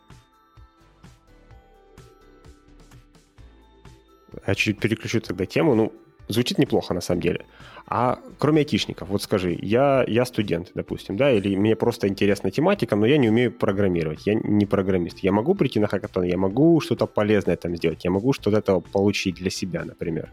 [4.46, 5.74] Я чуть переключу тогда тему.
[5.74, 5.92] Ну,
[6.28, 7.44] звучит неплохо на самом деле.
[7.88, 12.96] А кроме айтишников, вот скажи, я, я студент, допустим, да, или мне просто интересна тематика,
[12.96, 15.20] но я не умею программировать, я не программист.
[15.20, 18.80] Я могу прийти на хакатон, я могу что-то полезное там сделать, я могу что-то этого
[18.80, 20.30] получить для себя, например.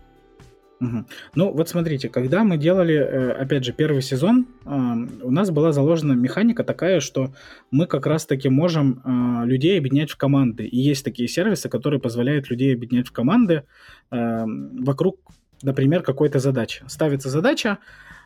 [0.82, 1.06] Угу.
[1.36, 6.14] Ну, вот смотрите, когда мы делали, э, опять же, первый сезон, у нас была заложена
[6.14, 7.34] механика такая, что
[7.72, 10.66] мы как раз-таки можем э, людей объединять в команды.
[10.66, 13.64] И есть такие сервисы, которые позволяют людей объединять в команды
[14.12, 15.18] вокруг
[15.62, 16.84] например, какой-то задачи.
[16.88, 17.80] Ставится задача,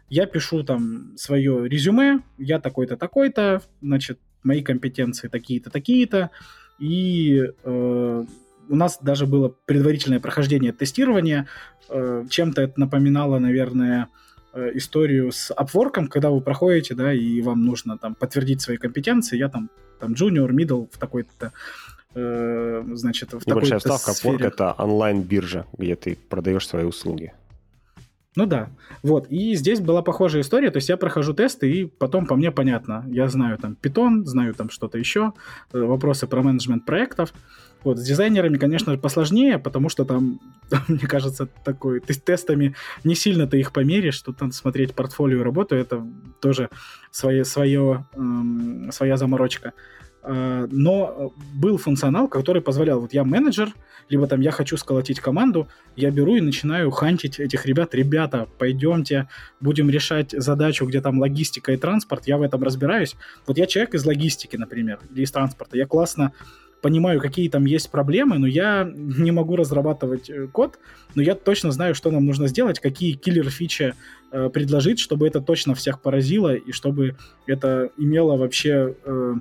[0.09, 6.31] я пишу там свое резюме, я такой-то, такой-то, значит, мои компетенции такие-то, такие-то,
[6.79, 8.25] и э,
[8.69, 11.47] у нас даже было предварительное прохождение тестирования,
[11.89, 14.07] э, чем-то это напоминало, наверное,
[14.53, 19.37] э, историю с Upwork, когда вы проходите, да, и вам нужно там подтвердить свои компетенции,
[19.37, 21.51] я там, там junior, middle в такой-то
[22.15, 24.37] Э, значит, в Небольшая ставка сфере.
[24.37, 27.33] Upwork— это онлайн-биржа, где ты продаешь свои услуги.
[28.37, 28.69] Ну да,
[29.01, 32.51] вот, и здесь была похожая история, то есть я прохожу тесты, и потом по мне
[32.51, 35.33] понятно, я знаю там Python, знаю там что-то еще,
[35.73, 37.33] э, вопросы про менеджмент проектов,
[37.83, 40.39] вот, с дизайнерами, конечно же, посложнее, потому что там,
[40.87, 45.75] мне кажется, такой, ты тестами не сильно ты их померишь, тут надо смотреть портфолио работу,
[45.75, 46.05] это
[46.39, 46.69] тоже
[47.09, 49.73] свое, свое, эм, своя заморочка.
[50.23, 53.73] Э, но был функционал, который позволял, вот я менеджер,
[54.09, 57.93] либо там я хочу сколотить команду, я беру и начинаю хантить этих ребят.
[57.93, 59.27] Ребята, пойдемте,
[59.59, 63.15] будем решать задачу, где там логистика и транспорт, я в этом разбираюсь.
[63.45, 66.31] Вот я человек из логистики, например, или из транспорта, я классно
[66.81, 70.79] понимаю, какие там есть проблемы, но я не могу разрабатывать э, код,
[71.15, 73.95] но я точно знаю, что нам нужно сделать, какие киллер-фичи
[74.31, 77.15] э, предложить, чтобы это точно всех поразило и чтобы
[77.47, 79.33] это имело вообще э,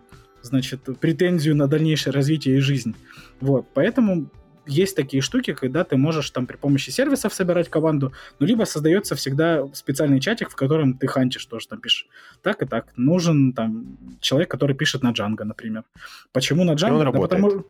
[0.43, 2.95] значит, претензию на дальнейшее развитие и жизнь.
[3.41, 4.31] Вот, поэтому
[4.67, 9.15] есть такие штуки, когда ты можешь там при помощи сервисов собирать команду, ну, либо создается
[9.15, 12.07] всегда специальный чатик, в котором ты хантишь тоже там пишешь.
[12.43, 12.87] Так и так.
[12.97, 15.85] Нужен там человек, который пишет на Django, например.
[16.33, 16.97] Почему на Django?
[16.97, 17.43] он работает.
[17.43, 17.65] Да потому...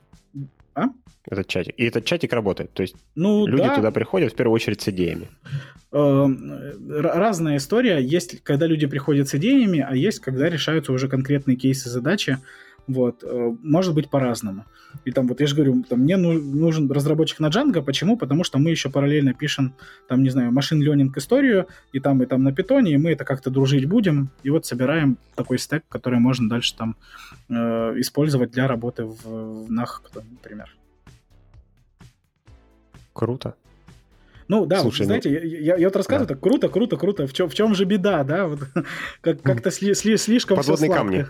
[0.75, 0.85] А?
[1.29, 1.75] Этот чатик.
[1.77, 2.73] И этот чатик работает.
[2.73, 3.77] То есть ну, люди да.
[3.77, 5.29] туда приходят в первую очередь с идеями.
[5.93, 6.53] Эм,
[6.89, 7.99] разная история.
[7.99, 12.39] Есть, когда люди приходят с идеями, а есть, когда решаются уже конкретные кейсы задачи.
[12.87, 13.25] Вот.
[13.25, 14.65] Э, может быть по-разному.
[15.05, 17.83] И там вот я же говорю, там, мне нужен разработчик на Django.
[17.83, 18.17] Почему?
[18.17, 19.75] Потому что мы еще параллельно пишем,
[20.09, 23.25] там, не знаю, машин ленинг историю, и там, и там на питоне, и мы это
[23.25, 24.31] как-то дружить будем.
[24.43, 26.97] И вот собираем такой стек, который можно дальше там
[27.49, 27.55] э,
[27.99, 30.75] использовать для работы в, в NAH, например.
[33.13, 33.55] Круто.
[34.49, 35.49] Ну да, Слушай, вот, знаете, ну...
[35.49, 36.35] я, я вот рассказываю, да.
[36.35, 37.27] так круто, круто, круто.
[37.27, 38.47] В чем, в чем же беда, да?
[38.47, 38.61] Вот,
[39.21, 41.27] как, как-то сли, сли, слишком Подводные камни.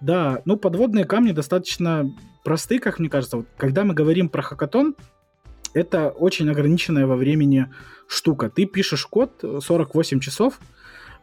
[0.00, 2.10] Да, ну подводные камни достаточно
[2.44, 3.38] просты, как мне кажется.
[3.38, 4.94] Вот, когда мы говорим про хакатон,
[5.72, 7.70] это очень ограниченная во времени
[8.06, 8.50] штука.
[8.50, 10.60] Ты пишешь код 48 часов,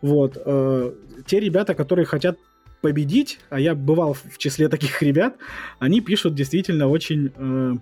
[0.01, 0.37] вот.
[0.43, 0.93] Э,
[1.25, 2.37] те ребята, которые хотят
[2.81, 5.37] победить, а я бывал в числе таких ребят,
[5.79, 7.75] они пишут действительно очень э,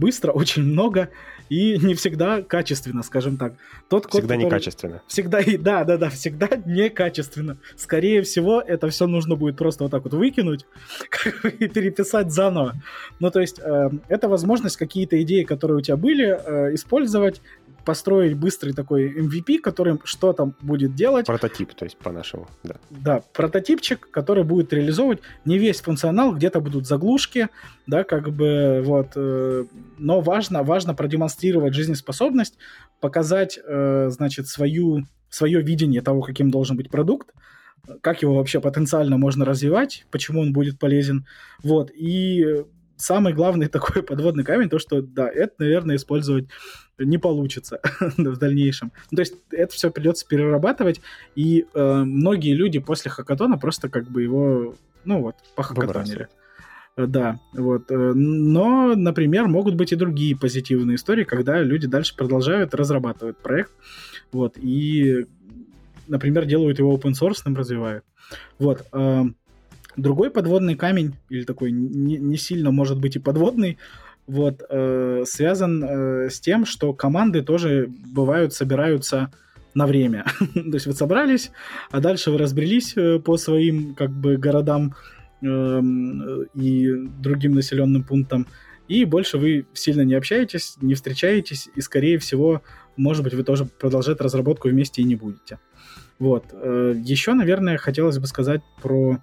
[0.00, 1.10] быстро, очень много
[1.50, 3.54] и не всегда качественно, скажем так.
[3.88, 4.44] Тот код, всегда который...
[4.44, 5.02] некачественно.
[5.08, 7.58] Всегда, и да, да, да, всегда некачественно.
[7.76, 10.64] Скорее всего, это все нужно будет просто вот так вот выкинуть
[11.58, 12.74] и переписать заново.
[13.18, 17.42] Ну, то есть, э, это возможность какие-то идеи, которые у тебя были, э, использовать,
[17.84, 21.26] построить быстрый такой MVP, который что-то будет делать.
[21.26, 22.76] Прототип, то есть по-нашему, да.
[22.90, 27.48] Да, прототипчик, который будет реализовывать не весь функционал, где-то будут заглушки,
[27.86, 29.64] да, как бы вот, э,
[29.98, 32.58] но важно, важно продемонстрировать жизнеспособность,
[33.00, 37.32] показать, э, значит, свою, свое видение того, каким должен быть продукт,
[38.02, 41.26] как его вообще потенциально можно развивать, почему он будет полезен,
[41.62, 42.64] вот, и
[43.00, 46.48] самый главный такой подводный камень, то, что, да, это, наверное, использовать
[47.04, 48.92] не получится в дальнейшем.
[49.10, 51.00] Ну, то есть это все придется перерабатывать,
[51.34, 54.74] и э, многие люди после хакатона просто как бы его,
[55.04, 56.28] ну вот, похакатонили.
[56.96, 57.90] Э, да, вот.
[57.90, 63.72] Э, но, например, могут быть и другие позитивные истории, когда люди дальше продолжают разрабатывать проект,
[64.32, 65.26] вот, и,
[66.08, 68.04] например, делают его open source, развивают.
[68.58, 68.84] Вот.
[68.92, 69.24] Э,
[69.96, 73.78] другой подводный камень, или такой не, не сильно, может быть, и подводный,
[74.30, 79.32] вот, э, связан э, с тем, что команды тоже бывают, собираются
[79.74, 80.24] на время.
[80.54, 81.50] То есть вы собрались,
[81.90, 84.94] а дальше вы разбрелись э, по своим как бы городам
[85.42, 85.80] э,
[86.54, 88.46] и другим населенным пунктам,
[88.86, 92.62] и больше вы сильно не общаетесь, не встречаетесь, и, скорее всего,
[92.96, 95.58] может быть, вы тоже продолжать разработку вместе и не будете.
[96.20, 96.44] Вот.
[96.52, 99.18] Э, еще, наверное, хотелось бы сказать про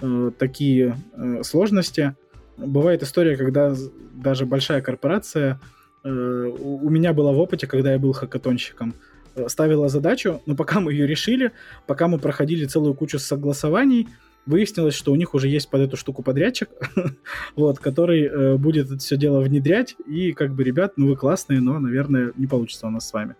[0.00, 2.16] э, такие э, сложности–
[2.58, 3.74] бывает история, когда
[4.14, 5.60] даже большая корпорация,
[6.04, 8.94] э, у меня была в опыте, когда я был хакатонщиком,
[9.34, 11.52] э, ставила задачу, но пока мы ее решили,
[11.86, 14.08] пока мы проходили целую кучу согласований,
[14.46, 16.70] выяснилось, что у них уже есть под эту штуку подрядчик,
[17.56, 21.60] вот, который э, будет это все дело внедрять, и как бы, ребят, ну вы классные,
[21.60, 23.34] но, наверное, не получится у нас с вами.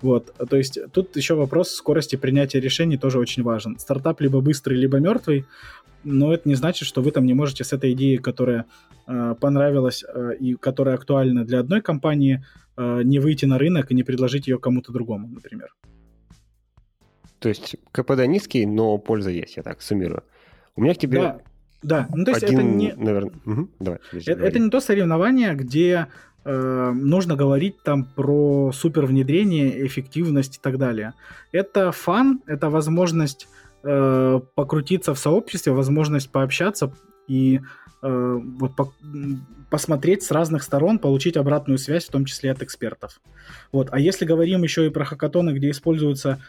[0.00, 3.78] Вот, то есть тут еще вопрос скорости принятия решений тоже очень важен.
[3.78, 5.44] Стартап либо быстрый, либо мертвый,
[6.04, 8.66] но это не значит, что вы там не можете с этой идеей, которая
[9.06, 12.44] э, понравилась э, и которая актуальна для одной компании,
[12.76, 15.74] э, не выйти на рынок и не предложить ее кому-то другому, например.
[17.38, 20.24] То есть КПД низкий, но польза есть, я так суммирую.
[20.76, 21.20] У меня к тебе...
[21.20, 21.40] Да,
[21.82, 22.08] да.
[22.14, 22.92] ну то есть один, это не...
[22.94, 23.32] Наверное...
[23.46, 23.68] Угу.
[23.80, 26.08] Давай, это, это не то соревнование, где
[26.44, 31.14] э, нужно говорить там про супер внедрение, эффективность и так далее.
[31.52, 33.48] Это фан, это возможность
[33.82, 36.92] э, покрутиться в сообществе, возможность пообщаться
[37.26, 37.60] и
[38.02, 38.92] э, вот по,
[39.70, 43.20] посмотреть с разных сторон, получить обратную связь, в том числе от экспертов.
[43.72, 43.88] Вот.
[43.90, 46.40] А если говорим еще и про хакатоны, где используются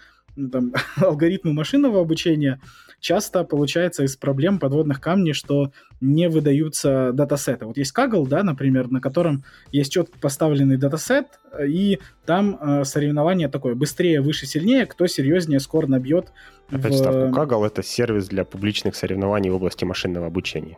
[0.52, 2.62] там, алгоритмы машинного обучения,
[3.00, 5.72] часто получается из проблем подводных камней, что
[6.02, 7.66] не выдаются датасеты.
[7.66, 13.50] Вот есть Kaggle, да, например, на котором есть четко поставленный датасет, и там э, соревнование
[13.50, 16.32] такое, быстрее, выше, сильнее, кто серьезнее скор набьет.
[16.70, 16.98] Опять в...
[16.98, 20.78] ставку Kaggle— это сервис для публичных соревнований в области машинного обучения.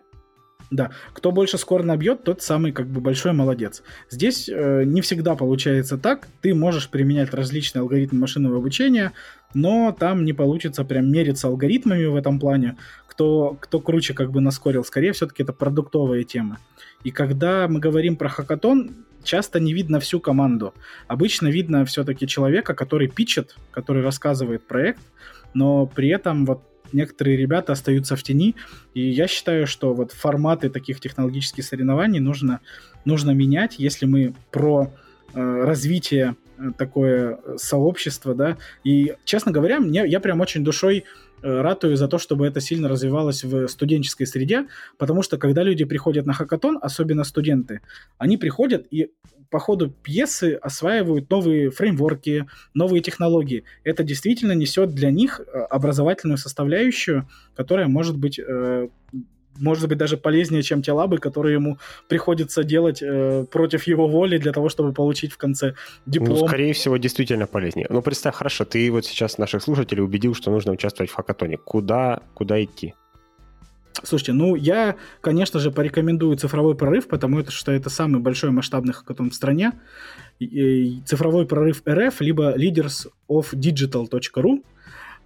[0.71, 3.83] Да, кто больше скор набьет, тот самый как бы большой молодец.
[4.09, 6.29] Здесь э, не всегда получается так.
[6.39, 9.11] Ты можешь применять различные алгоритмы машинного обучения,
[9.53, 14.39] но там не получится прям мериться алгоритмами в этом плане, кто, кто круче как бы
[14.39, 14.85] наскорил.
[14.85, 16.57] Скорее, все-таки это продуктовая тема.
[17.03, 18.91] И когда мы говорим про хакатон,
[19.25, 20.73] часто не видно всю команду.
[21.07, 25.01] Обычно видно все-таки человека, который пичет, который рассказывает проект,
[25.53, 26.63] но при этом вот
[26.93, 28.55] некоторые ребята остаются в тени,
[28.93, 32.59] и я считаю, что вот форматы таких технологических соревнований нужно,
[33.05, 34.93] нужно менять, если мы про
[35.33, 41.03] э, развитие э, такое сообщество, да, и, честно говоря, мне, я прям очень душой э,
[41.41, 44.67] ратую за то, чтобы это сильно развивалось в студенческой среде,
[44.97, 47.81] потому что когда люди приходят на хакатон, особенно студенты,
[48.17, 49.11] они приходят и
[49.51, 53.65] по ходу пьесы осваивают новые фреймворки, новые технологии.
[53.83, 58.87] Это действительно несет для них э, образовательную составляющую, которая может быть э,
[59.59, 61.77] может быть даже полезнее, чем те лабы, которые ему
[62.07, 65.75] приходится делать э, против его воли для того, чтобы получить в конце
[66.05, 66.39] диплом.
[66.39, 67.87] Ну, скорее всего, действительно полезнее.
[67.89, 71.57] Ну, представь, хорошо, ты вот сейчас наших слушателей убедил, что нужно участвовать в хакатоне.
[71.57, 72.93] Куда, куда идти?
[74.03, 79.29] Слушайте, ну я, конечно же, порекомендую цифровой прорыв, потому что это самый большой масштабный хакатон
[79.29, 79.73] в стране.
[81.05, 84.63] Цифровой прорыв РФ, либо leaders of digital.ru.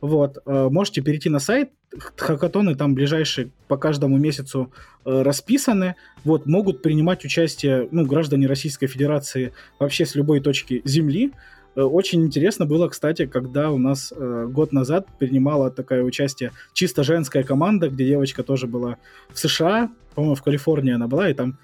[0.06, 1.72] Вот, э, можете перейти на сайт,
[2.16, 4.72] хакатоны там ближайшие по каждому месяцу
[5.04, 5.96] э, расписаны.
[6.24, 11.32] Вот, могут принимать участие ну, граждане Российской Федерации вообще с любой точки Земли.
[11.76, 17.42] Э, очень интересно было, кстати, когда у нас год назад принимала такое участие чисто женская
[17.42, 18.98] команда, где девочка тоже была
[19.34, 21.58] в США, по-моему, в Калифорнии она была, и там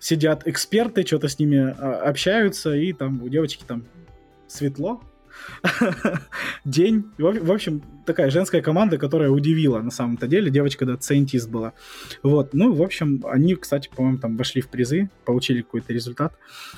[0.00, 3.84] сидят эксперты, что-то с ними а, общаются, и там у девочки там
[4.48, 5.00] светло,
[6.64, 7.04] день.
[7.18, 10.50] В общем, такая женская команда, которая удивила на самом-то деле.
[10.50, 11.72] Девочка, да, сайентист была.
[12.22, 12.54] Вот.
[12.54, 16.34] Ну, в общем, они, кстати, по-моему, там вошли в призы, получили какой-то результат.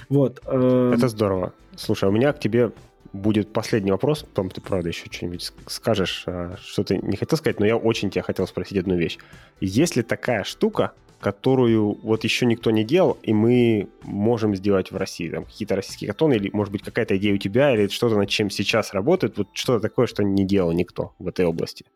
[0.09, 0.41] Вот.
[0.47, 1.53] Э, Это здорово.
[1.77, 2.73] Слушай, у меня к тебе
[3.13, 7.61] будет последний вопрос, потом ты, правда, еще что-нибудь скажешь, а, что ты не хотел сказать,
[7.61, 9.19] но я очень тебя хотел спросить одну вещь.
[9.61, 10.93] Есть ли такая штука,
[11.23, 15.31] которую вот еще никто не делал, и мы можем сделать в России.
[15.31, 18.51] Там какие-то российские катоны, или, может быть, какая-то идея у тебя, или что-то, над чем
[18.51, 21.87] сейчас работает, вот что-то такое, что не делал никто в этой области.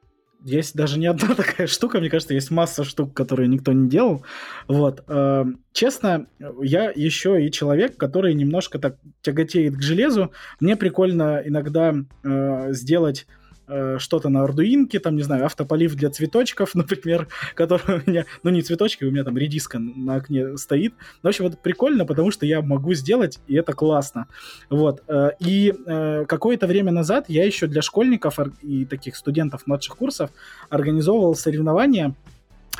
[0.44, 4.24] Есть даже не одна такая штука, мне кажется, есть масса штук, которые никто не делал.
[4.68, 5.02] Вот.
[5.08, 6.26] Э, честно,
[6.62, 10.30] я еще и человек, который немножко так тяготеет к железу.
[10.60, 13.26] Мне прикольно иногда э, сделать
[13.68, 18.50] Э, что-то на ардуинке, там, не знаю, автополив для цветочков, например, который у меня, ну
[18.50, 20.94] не цветочки, у меня там редиска на окне стоит.
[21.22, 24.28] В общем, это прикольно, потому что я могу сделать, и это классно.
[24.70, 25.02] Вот.
[25.08, 30.30] Э, и э, какое-то время назад я еще для школьников и таких студентов младших курсов
[30.70, 32.14] организовывал соревнования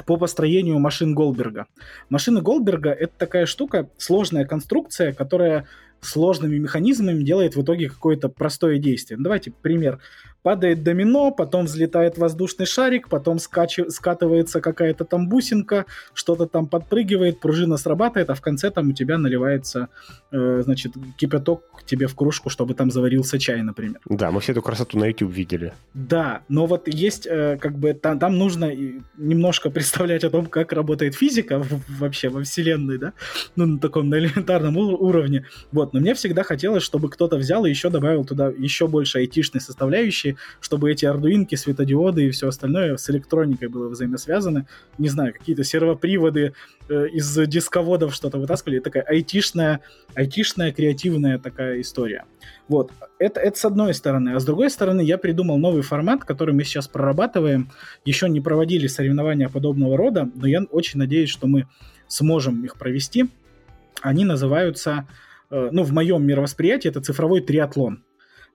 [0.05, 1.67] по построению машин Голдберга.
[2.11, 5.67] Машины Голдберга— это такая штука, сложная конструкция, которая
[6.01, 9.19] сложными механизмами делает в итоге какое-то простое действие.
[9.19, 10.01] Ну, давайте пример
[10.47, 13.81] падает домино, потом взлетает воздушный шарик, потом скач...
[13.89, 19.19] скатывается какая-то там бусинка, что-то там подпрыгивает, пружина срабатывает, а в конце там у тебя
[19.19, 19.89] наливается,
[20.31, 23.99] э, значит, кипяток тебе в кружку, чтобы там заварился чай, например.
[24.09, 25.73] Да, мы все эту красоту на YouTube видели.
[25.95, 28.73] Да, но вот есть, э, как бы, там, там нужно
[29.17, 33.15] немножко представлять о том, как работает физика вообще во Вселенной, да,
[33.57, 35.45] ну, на таком, на элементарном уровне.
[35.73, 39.61] Вот, но мне всегда хотелось, чтобы кто-то взял и еще добавил туда еще больше айтишной
[39.61, 44.67] составляющей, чтобы эти ардуинки, светодиоды и все остальное с электроникой было взаимосвязано.
[44.99, 46.53] Не знаю, какие-то сервоприводы
[46.89, 48.81] э, из дисководов что-то вытаскивали.
[48.81, 49.81] Такая айтишная,
[50.15, 52.25] айтишная креативная такая история.
[52.69, 52.91] Вот.
[53.19, 54.31] Это, это с одной стороны.
[54.31, 57.71] А с другой стороны, я придумал новый формат, который мы сейчас прорабатываем.
[58.05, 61.67] Еще не проводили соревнования подобного рода, но я очень надеюсь, что мы
[62.09, 63.27] сможем их провести.
[64.01, 65.07] Они называются,
[65.51, 68.05] ну, в моем мировосприятии, это цифровой триатлон.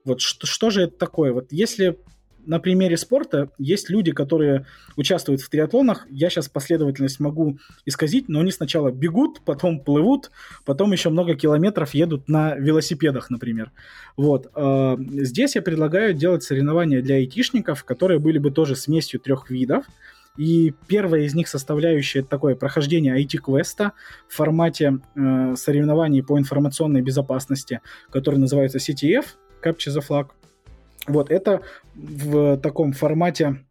[0.04, 1.32] Вот что, что же это такое?
[1.32, 1.98] Вот если
[2.46, 4.66] на примере спорта есть люди, которые
[4.96, 6.06] участвуют в триатлонах.
[6.10, 10.30] Я сейчас последовательность могу исказить, но они сначала бегут, потом плывут,
[10.64, 13.70] потом еще много километров едут на велосипедах, например.
[14.16, 14.50] Вот.
[14.54, 19.86] А, здесь я предлагаю делать соревнования для айтишников, которые были бы тоже смесью трех видов.
[20.36, 23.92] И первая из них составляющая это такое прохождение IT-квеста
[24.28, 27.80] в формате э, соревнований по информационной безопасности,
[28.10, 29.26] который называется CTF,
[29.62, 30.28] Capture the Flag.
[31.06, 31.60] Вот, это
[31.94, 33.64] в таком формате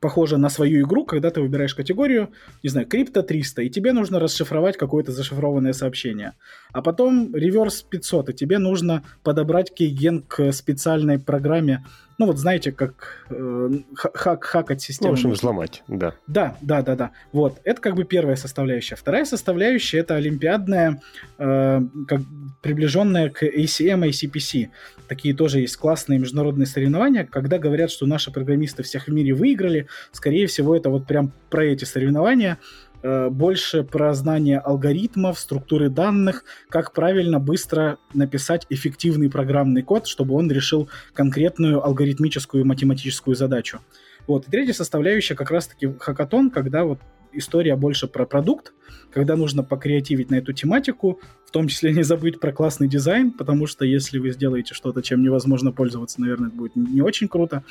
[0.00, 2.30] похоже на свою игру, когда ты выбираешь категорию,
[2.62, 6.32] не знаю, крипто 300, и тебе нужно расшифровать какое-то зашифрованное сообщение.
[6.72, 11.84] А потом реверс 500, и тебе нужно подобрать кейген к специальной программе,
[12.18, 15.10] ну вот знаете, как э, хак, хакать систему.
[15.10, 16.14] Ну, в общем, взломать, да.
[16.26, 17.10] Да, да, да, да.
[17.32, 18.94] Вот, это как бы первая составляющая.
[18.94, 21.00] Вторая составляющая это олимпиадная,
[21.38, 22.20] э, как,
[22.64, 24.70] приближенная к ACM, ACPC.
[25.06, 27.28] Такие тоже есть классные международные соревнования.
[27.30, 31.66] Когда говорят, что наши программисты всех в мире выиграли, скорее всего, это вот прям про
[31.66, 32.58] эти соревнования.
[33.02, 40.34] Э, больше про знание алгоритмов, структуры данных, как правильно быстро написать эффективный программный код, чтобы
[40.34, 43.80] он решил конкретную алгоритмическую математическую задачу.
[44.26, 44.48] Вот.
[44.48, 46.98] И третья составляющая как раз-таки хакатон, когда вот
[47.34, 48.72] история больше про продукт,
[49.12, 53.66] когда нужно покреативить на эту тематику, в том числе не забыть про классный дизайн, потому
[53.66, 57.62] что если вы сделаете что-то, чем невозможно пользоваться, наверное, это будет не очень круто.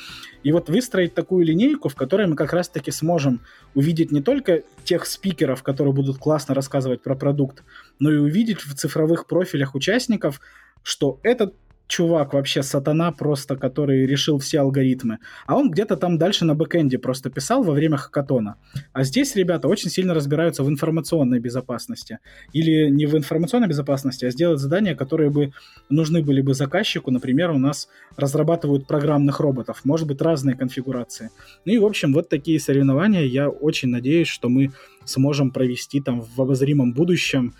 [0.42, 3.40] И вот выстроить такую линейку, в которой мы как раз-таки сможем
[3.74, 7.62] увидеть не только тех спикеров, которые будут классно рассказывать про продукт,
[7.98, 10.40] но и увидеть в цифровых профилях участников,
[10.82, 11.54] что этот
[11.86, 15.18] чувак вообще сатана просто, который решил все алгоритмы.
[15.46, 18.56] А он где-то там дальше на бэкэнде просто писал во время хакатона.
[18.92, 22.18] А здесь ребята очень сильно разбираются в информационной безопасности.
[22.52, 25.52] Или не в информационной безопасности, а сделать задания, которые бы
[25.90, 27.10] нужны были бы заказчику.
[27.10, 29.80] Например, у нас разрабатывают программных роботов.
[29.84, 31.30] Может быть, разные конфигурации.
[31.64, 33.24] Ну и, в общем, вот такие соревнования.
[33.24, 34.70] Я очень надеюсь, что мы
[35.04, 37.54] сможем провести там в обозримом будущем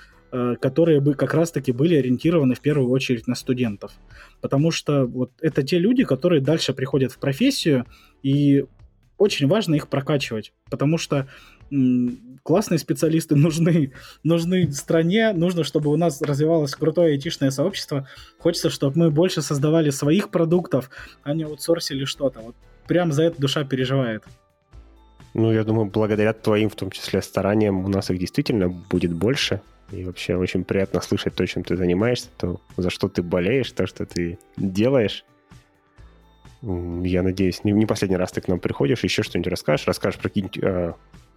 [0.60, 3.92] которые бы как раз-таки были ориентированы в первую очередь на студентов.
[4.40, 7.86] Потому что вот это те люди, которые дальше приходят в профессию,
[8.22, 8.64] и
[9.16, 11.28] очень важно их прокачивать, потому что
[12.42, 18.08] классные специалисты нужны, нужны стране, нужно, чтобы у нас развивалось крутое айтишное сообщество.
[18.38, 20.90] Хочется, чтобы мы больше создавали своих продуктов,
[21.22, 22.40] а не аутсорсили что-то.
[22.40, 22.56] Вот
[22.86, 24.24] прям за это душа переживает.
[25.34, 29.60] Ну, я думаю, благодаря твоим, в том числе, стараниям, у нас их действительно будет больше.
[29.90, 33.86] И вообще очень приятно слышать то, чем ты занимаешься, то, за что ты болеешь, то,
[33.86, 35.24] что ты делаешь.
[36.62, 40.30] Я надеюсь, не, не последний раз ты к нам приходишь, еще что-нибудь расскажешь, расскажешь про
[40.30, 40.94] какие-нибудь э,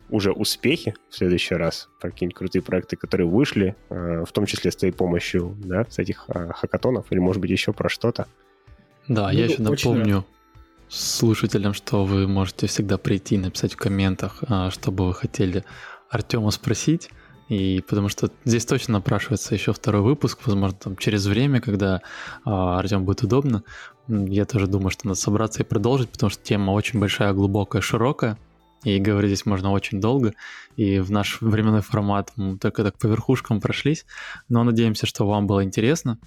[0.10, 4.72] уже успехи в следующий раз, про какие-нибудь крутые проекты, которые вышли, э, в том числе
[4.72, 8.28] с твоей помощью, да, с этих э, хакатонов, или, может быть, еще про что-то.
[9.10, 10.26] Да, ну, я еще напомню рад.
[10.88, 15.66] слушателям, что вы можете всегда прийти и написать в комментах, что бы вы хотели
[16.10, 17.10] Артема спросить.
[17.50, 22.02] И потому что здесь точно напрашивается еще второй выпуск, возможно, там через время, когда
[22.44, 23.64] а, Артем будет удобно.
[24.08, 28.38] Я тоже думаю, что надо собраться и продолжить, потому что тема очень большая, глубокая, широкая.
[28.84, 30.34] И говорить здесь можно очень долго.
[30.76, 34.06] И в наш временной формат мы только так по верхушкам прошлись.
[34.50, 36.20] Но надеемся, что вам было интересно.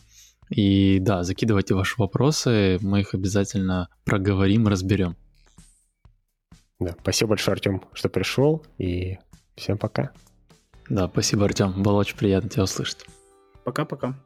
[0.49, 5.17] И да, закидывайте ваши вопросы, мы их обязательно проговорим, разберем.
[6.81, 9.19] Да, спасибо большое, Артем, что пришел, и
[9.55, 10.11] всем пока.
[10.91, 11.83] Да, спасибо, Артем.
[11.83, 13.07] Было очень приятно тебя услышать.
[13.65, 14.17] Пока-пока.